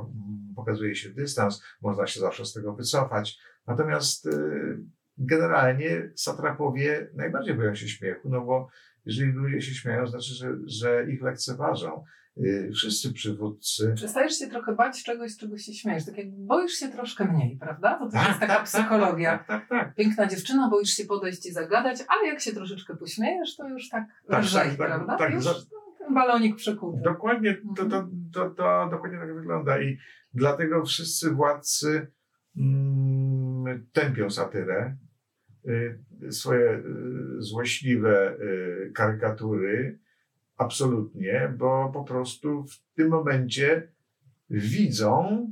pokazuje 0.57 0.95
się 0.95 1.11
dystans, 1.11 1.63
można 1.83 2.07
się 2.07 2.21
zawsze 2.21 2.47
z 2.47 2.53
tego 2.53 2.75
wycofać. 2.75 3.39
Natomiast 3.67 4.27
y, 4.27 4.31
generalnie 5.19 6.11
satrapowie 6.15 7.11
najbardziej 7.15 7.55
boją 7.55 7.75
się 7.75 7.89
śmiechu, 7.89 8.29
no 8.29 8.41
bo 8.41 8.69
jeżeli 9.07 9.33
ludzie 9.33 9.61
się 9.61 9.75
śmieją, 9.75 10.07
znaczy, 10.07 10.35
że, 10.35 10.57
że 10.67 11.11
ich 11.11 11.23
lekceważą. 11.23 12.05
Y, 12.37 12.71
wszyscy 12.75 13.13
przywódcy. 13.13 13.93
Przestajesz 13.95 14.39
się 14.39 14.47
trochę 14.47 14.75
bać 14.75 15.05
czegoś, 15.05 15.37
czego 15.37 15.59
się 15.59 15.75
śmiejesz. 15.75 16.07
Tak 16.07 16.19
jak 16.19 16.31
boisz 16.31 16.73
się 16.73 16.89
troszkę 16.89 17.25
mniej, 17.25 17.57
prawda? 17.57 17.99
To, 17.99 18.07
to 18.07 18.13
tak, 18.13 18.29
jest 18.29 18.41
taka 18.41 18.53
tak, 18.53 18.57
tak 18.57 18.67
psychologia. 18.67 19.39
Tak, 19.39 19.47
tak, 19.47 19.69
tak, 19.69 19.95
Piękna 19.95 20.27
dziewczyna, 20.27 20.71
boisz 20.71 20.91
się 20.91 21.05
podejść 21.05 21.47
i 21.47 21.53
zagadać, 21.53 21.99
ale 22.09 22.29
jak 22.29 22.41
się 22.41 22.53
troszeczkę 22.53 22.97
pośmiejesz, 22.97 23.57
to 23.57 23.69
już 23.69 23.89
tak, 23.89 24.05
tak 24.29 24.45
lżej, 24.45 24.69
tak, 24.69 24.77
prawda? 24.77 25.17
Tak, 25.17 25.35
już 25.35 25.45
ten 25.99 26.15
balonik 26.15 26.57
przekuty. 26.57 27.01
Dokładnie, 27.05 27.57
to, 27.77 27.85
to, 27.85 28.09
to, 28.33 28.51
to, 28.51 28.89
dokładnie 28.91 29.19
tak 29.19 29.35
wygląda 29.35 29.81
i 29.81 29.99
dlatego 30.35 30.85
wszyscy 30.85 31.31
władcy 31.31 32.13
mm, 32.57 33.87
tępią 33.93 34.31
satyrę, 34.31 34.97
swoje 36.31 36.71
y, 36.71 36.83
złośliwe 37.39 38.37
y, 38.41 38.93
karykatury, 38.95 39.99
Absolutnie, 40.61 41.55
bo 41.59 41.91
po 41.95 42.05
prostu 42.05 42.65
w 42.65 42.95
tym 42.95 43.09
momencie 43.09 43.89
widzą 44.51 45.47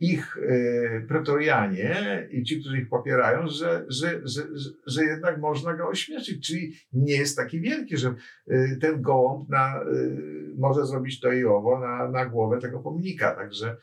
ich 0.00 0.36
y, 0.36 1.04
pretorianie 1.08 2.28
i 2.30 2.42
ci, 2.42 2.60
którzy 2.60 2.78
ich 2.78 2.88
popierają, 2.88 3.48
że, 3.48 3.84
że, 3.88 4.20
że, 4.24 4.42
że 4.86 5.04
jednak 5.04 5.40
można 5.40 5.74
go 5.74 5.88
ośmieszyć. 5.88 6.46
Czyli 6.46 6.72
nie 6.92 7.16
jest 7.16 7.36
taki 7.36 7.60
wielki, 7.60 7.96
że 7.96 8.14
y, 8.50 8.78
ten 8.80 9.02
gołąb 9.02 9.48
na, 9.48 9.82
y, 9.82 10.54
może 10.58 10.86
zrobić 10.86 11.20
to 11.20 11.32
i 11.32 11.44
owo 11.44 11.80
na, 11.80 12.08
na 12.08 12.26
głowę 12.26 12.60
tego 12.60 12.78
pomnika. 12.78 13.34
Także 13.34 13.76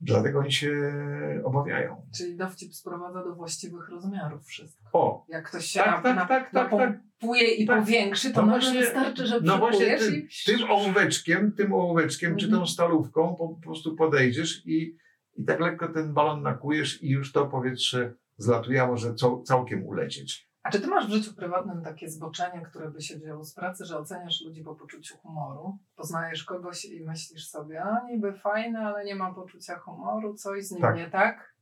Dlatego 0.00 0.38
oni 0.38 0.52
się 0.52 0.72
obawiają. 1.44 2.06
Czyli 2.16 2.36
dowcip 2.36 2.74
sprowadza 2.74 3.24
do 3.24 3.34
właściwych 3.34 3.88
rozmiarów 3.88 4.46
wszystko. 4.46 4.84
O! 4.92 5.26
Jak 5.28 5.48
ktoś 5.48 5.64
się 5.64 5.80
tak, 5.80 6.02
tak, 6.02 6.28
tak, 6.28 6.28
tak, 6.28 6.52
napompuje 6.52 7.54
i 7.54 7.66
tak. 7.66 7.80
powiększy, 7.80 8.32
to 8.32 8.42
no 8.42 8.48
właśnie, 8.48 8.80
wystarczy, 8.80 9.26
że 9.26 9.40
No 9.40 9.58
właśnie 9.58 9.98
tym, 9.98 10.14
i... 10.14 10.28
tym 10.46 10.70
ołóweczkiem, 10.70 11.52
tym 11.52 11.72
ołóweczkiem 11.72 12.28
mm. 12.28 12.38
czy 12.38 12.50
tą 12.50 12.66
stalówką 12.66 13.36
po, 13.36 13.48
po 13.48 13.60
prostu 13.60 13.96
podejdziesz 13.96 14.66
i, 14.66 14.96
i 15.36 15.44
tak 15.44 15.60
lekko 15.60 15.88
ten 15.88 16.14
balon 16.14 16.42
nakujesz 16.42 17.02
i 17.02 17.08
już 17.08 17.32
to 17.32 17.46
powietrze 17.46 18.14
zlatuje, 18.36 18.82
a 18.82 18.86
może 18.86 19.14
całkiem 19.44 19.86
ulecieć. 19.86 20.50
A 20.66 20.70
czy 20.70 20.80
ty 20.80 20.86
masz 20.86 21.06
w 21.06 21.10
życiu 21.10 21.34
prywatnym 21.34 21.82
takie 21.82 22.08
zboczenie, 22.08 22.62
które 22.62 22.90
by 22.90 23.02
się 23.02 23.18
wzięło 23.18 23.44
z 23.44 23.54
pracy, 23.54 23.84
że 23.84 23.98
oceniasz 23.98 24.42
ludzi 24.44 24.64
po 24.64 24.74
poczuciu 24.74 25.16
humoru? 25.16 25.78
Poznajesz 25.96 26.44
kogoś 26.44 26.84
i 26.84 27.04
myślisz 27.04 27.48
sobie, 27.48 27.82
a 27.82 28.06
niby 28.10 28.32
fajny, 28.32 28.78
ale 28.78 29.04
nie 29.04 29.14
ma 29.14 29.34
poczucia 29.34 29.78
humoru, 29.78 30.34
coś 30.34 30.64
z 30.64 30.70
nim 30.70 30.82
tak. 30.82 30.96
nie 30.96 31.10
tak? 31.10 31.54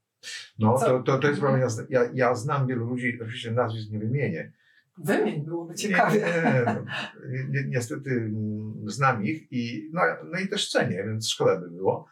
No, 0.59 0.79
to, 0.79 1.03
to, 1.03 1.19
to 1.19 1.29
jest 1.29 1.41
prawda. 1.41 1.67
Ja, 1.89 2.01
ja 2.15 2.35
znam 2.35 2.67
wielu 2.67 2.87
ludzi, 2.87 3.19
oczywiście 3.23 3.51
nazwisk 3.51 3.91
nie 3.91 3.99
wymienię. 3.99 4.53
Wymień, 4.99 5.45
byłoby 5.45 5.75
ciekawie. 5.75 6.21
Nie, 6.21 7.45
nie, 7.45 7.45
nie, 7.49 7.69
niestety 7.69 8.11
mm, 8.11 8.75
znam 8.87 9.25
ich 9.25 9.53
i, 9.53 9.91
no, 9.93 10.03
no 10.33 10.39
i 10.39 10.49
też 10.49 10.71
cenię, 10.71 11.05
więc 11.05 11.29
szkoda 11.29 11.61
by 11.61 11.71
było. 11.71 12.07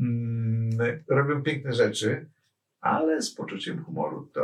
Mm, 0.00 0.70
robią 1.08 1.42
piękne 1.42 1.72
rzeczy 1.72 2.30
ale 2.84 3.22
z 3.22 3.34
poczuciem 3.34 3.84
humoru 3.84 4.30
to 4.34 4.42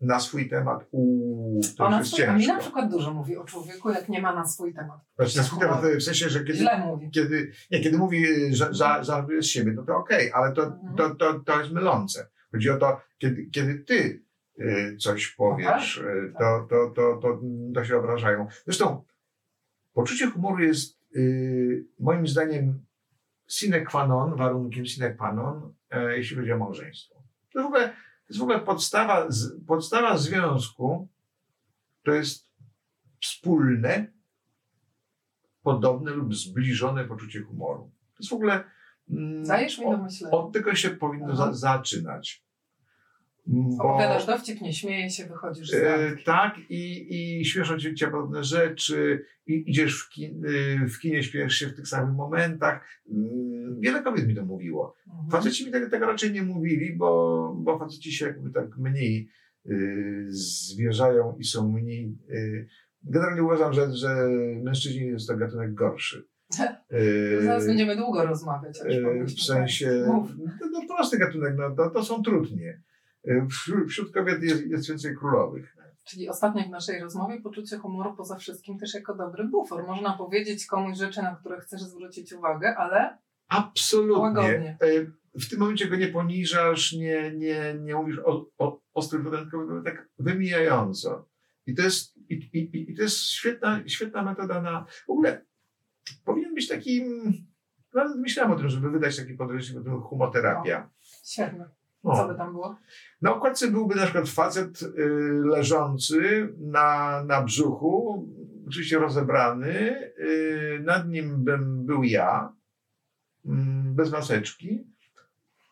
na 0.00 0.20
swój 0.20 0.48
temat 0.48 0.86
u 0.90 1.60
to 1.76 1.84
Ona 1.84 1.98
jest 1.98 2.12
ciężko. 2.12 2.32
Mi 2.32 2.46
na 2.46 2.58
przykład 2.58 2.90
dużo 2.90 3.14
mówi 3.14 3.36
o 3.36 3.44
człowieku, 3.44 3.90
jak 3.90 4.08
nie 4.08 4.22
ma 4.22 4.34
na 4.34 4.46
swój 4.46 4.74
temat. 4.74 5.00
Znaczy 5.16 5.36
na 5.36 5.42
swój 5.42 5.58
temat 5.58 5.84
w 5.84 6.02
sensie, 6.02 6.28
że 6.28 6.44
kiedy, 6.44 6.68
kiedy, 7.12 7.52
nie, 7.70 7.80
kiedy 7.80 7.98
mówi, 7.98 8.26
że 8.54 8.74
za, 8.74 9.04
z 9.40 9.46
siebie, 9.46 9.72
no 9.72 9.82
to 9.82 9.96
okej, 9.96 10.30
okay, 10.30 10.42
ale 10.42 10.54
to, 10.54 10.62
mhm. 10.62 10.96
to, 10.96 11.14
to, 11.14 11.40
to 11.40 11.60
jest 11.60 11.72
mylące. 11.72 12.28
Chodzi 12.52 12.70
o 12.70 12.76
to, 12.76 13.00
kiedy, 13.18 13.46
kiedy 13.46 13.78
ty 13.78 14.22
y, 14.60 14.96
coś 14.96 15.28
powiesz, 15.28 16.02
no 16.32 16.38
tak, 16.38 16.38
to, 16.38 16.66
to, 16.68 16.90
to, 16.94 17.18
to, 17.22 17.40
to 17.74 17.84
się 17.84 17.98
obrażają. 17.98 18.46
Zresztą 18.64 19.04
poczucie 19.92 20.26
humoru 20.26 20.62
jest 20.62 21.00
y, 21.16 21.86
moim 21.98 22.28
zdaniem 22.28 22.86
sine 23.48 23.80
qua 23.80 24.06
non, 24.06 24.36
warunkiem 24.36 24.86
sine 24.86 25.14
qua 25.14 25.32
non, 25.32 25.74
e, 25.90 26.16
jeśli 26.16 26.36
chodzi 26.36 26.52
o 26.52 26.58
małżeństwo. 26.58 27.19
To, 27.52 27.62
w 27.62 27.66
ogóle, 27.66 27.96
jest 28.28 28.40
w 28.40 28.42
ogóle 28.42 28.60
podstawa, 28.60 29.28
podstawa 29.66 30.18
związku, 30.18 31.08
to 32.02 32.12
jest 32.12 32.50
wspólne, 33.20 34.12
podobne 35.62 36.10
lub 36.10 36.34
zbliżone 36.34 37.04
poczucie 37.04 37.42
humoru. 37.42 37.90
To 38.14 38.22
jest 38.22 38.30
w 38.30 38.34
ogóle. 38.34 38.64
Mm, 39.10 39.46
Zajesz 39.46 39.78
mi 39.78 39.90
do 39.90 39.98
myślenia. 39.98 40.34
Od 40.36 40.52
tego 40.52 40.74
się 40.74 40.90
powinno 40.90 41.36
za, 41.36 41.52
zaczynać. 41.52 42.44
Bo, 43.46 43.84
Opowiadasz 43.84 44.26
dowcip, 44.26 44.60
nie 44.60 44.72
śmieje 44.72 45.10
się, 45.10 45.26
wychodzisz 45.26 45.70
z 45.70 45.74
e, 45.74 46.16
Tak, 46.24 46.58
i, 46.68 47.40
i 47.40 47.44
śmieszą 47.44 47.78
cię, 47.78 48.08
podobne 48.08 48.44
rzeczy, 48.44 49.24
i 49.46 49.70
idziesz 49.70 50.02
w, 50.02 50.10
kin, 50.10 50.44
y, 50.44 50.88
w 50.88 50.98
kinie, 50.98 51.22
śpiesz 51.22 51.54
się 51.54 51.66
w 51.66 51.76
tych 51.76 51.88
samych 51.88 52.16
momentach. 52.16 52.84
Mm, 53.10 53.80
wiele 53.80 54.02
kobiet 54.02 54.28
mi 54.28 54.34
to 54.34 54.44
mówiło. 54.44 54.96
Mhm. 55.06 55.30
Faceci 55.30 55.66
mi 55.66 55.72
tego, 55.72 55.90
tego 55.90 56.06
raczej 56.06 56.32
nie 56.32 56.42
mówili, 56.42 56.96
bo, 56.96 57.54
bo 57.58 57.78
faceci 57.78 58.12
się 58.12 58.26
jakby 58.26 58.50
tak 58.50 58.76
mniej 58.76 59.28
y, 59.66 60.26
zwierzają 60.28 61.36
i 61.38 61.44
są 61.44 61.72
mniej... 61.72 62.18
Y, 62.30 62.68
generalnie 63.02 63.42
uważam, 63.42 63.72
że, 63.72 63.96
że 63.96 64.28
mężczyźni 64.62 65.06
jest 65.06 65.28
to 65.28 65.36
gatunek 65.36 65.74
gorszy. 65.74 66.28
Zaraz 67.44 67.66
będziemy 67.66 67.96
długo 67.96 68.24
rozmawiać. 68.24 68.78
Y, 68.80 69.24
w 69.24 69.42
sensie, 69.42 70.04
no, 70.06 70.28
no 70.72 70.80
prosty 70.96 71.18
gatunek, 71.18 71.54
no, 71.58 71.70
to, 71.76 71.90
to 71.90 72.04
są 72.04 72.22
trudnie. 72.22 72.82
Y, 73.28 73.46
wśród 73.88 74.12
kobiet 74.14 74.42
jest, 74.42 74.66
jest 74.66 74.88
więcej 74.88 75.16
królowych. 75.16 75.76
Czyli 76.04 76.28
ostatnio 76.28 76.64
w 76.64 76.70
naszej 76.70 77.00
rozmowie 77.00 77.40
poczucie 77.40 77.78
humoru 77.78 78.16
poza 78.16 78.36
wszystkim 78.36 78.78
też 78.78 78.94
jako 78.94 79.14
dobry 79.14 79.44
bufor. 79.44 79.86
Można 79.86 80.12
powiedzieć 80.12 80.66
komuś 80.66 80.98
rzeczy, 80.98 81.22
na 81.22 81.36
które 81.36 81.60
chcesz 81.60 81.82
zwrócić 81.82 82.32
uwagę, 82.32 82.76
ale 82.76 83.18
Absolutnie. 83.48 84.22
Łagodnie. 84.22 84.78
Y, 84.82 85.12
w 85.34 85.48
tym 85.50 85.58
momencie 85.58 85.88
go 85.88 85.96
nie 85.96 86.08
poniżasz, 86.08 86.92
nie, 86.92 87.32
nie, 87.36 87.74
nie 87.80 87.94
mówisz 87.94 88.18
o, 88.24 88.46
o 88.58 88.80
ostrym 88.94 89.30
tak 89.84 90.08
wymijająco. 90.18 91.28
I 91.66 91.74
to 91.74 91.82
jest, 91.82 92.16
i, 92.16 92.34
i, 92.34 92.90
i 92.90 92.96
to 92.96 93.02
jest 93.02 93.18
świetna, 93.18 93.80
świetna 93.86 94.22
metoda 94.22 94.62
na... 94.62 94.86
W 95.06 95.10
ogóle 95.10 95.44
powinien 96.24 96.54
być 96.54 96.68
takim, 96.68 97.32
no, 97.94 98.16
myślałem 98.16 98.52
o 98.52 98.56
tym, 98.56 98.68
żeby 98.68 98.90
wydać 98.90 99.16
taki 99.16 99.34
podręcznik, 99.34 99.78
o 99.78 99.82
tym 99.82 100.00
humoterapia. 100.00 100.90
No. 102.04 102.16
Co 102.16 102.28
by 102.28 102.34
tam 102.34 102.52
było? 102.52 102.76
Na 103.22 103.34
okładce 103.34 103.70
byłby 103.70 103.94
na 103.94 104.02
przykład 104.02 104.28
facet 104.28 104.82
y, 104.82 104.88
leżący 105.44 106.48
na, 106.58 107.22
na 107.24 107.42
brzuchu, 107.42 108.26
oczywiście 108.68 108.98
rozebrany. 108.98 109.70
Y, 110.18 110.80
nad 110.84 111.08
nim 111.08 111.44
bym 111.44 111.86
był 111.86 112.02
ja, 112.02 112.52
mm, 113.46 113.94
bez 113.94 114.12
maseczki, 114.12 114.84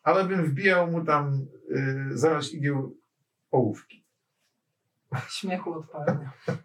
ale 0.03 0.25
bym 0.25 0.45
wbijał 0.45 0.91
mu 0.91 1.05
tam 1.05 1.45
y, 1.71 2.17
zamiast 2.17 2.53
igieł 2.53 2.97
ołówki. 3.51 4.05
Śmiechu 5.29 5.73
odpadnie. 5.73 6.29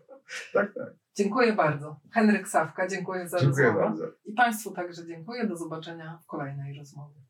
Tak, 0.52 0.74
tak. 0.74 0.92
Dziękuję 1.14 1.52
bardzo. 1.52 2.00
Henryk 2.12 2.48
Sawka, 2.48 2.88
dziękuję 2.88 3.28
za 3.28 3.38
Dziękuję 3.40 3.66
rozmowę. 3.66 3.86
bardzo. 3.86 4.04
I 4.24 4.32
Państwu 4.32 4.70
także 4.70 5.06
dziękuję. 5.06 5.46
Do 5.46 5.56
zobaczenia 5.56 6.18
w 6.22 6.26
kolejnej 6.26 6.78
rozmowie. 6.78 7.20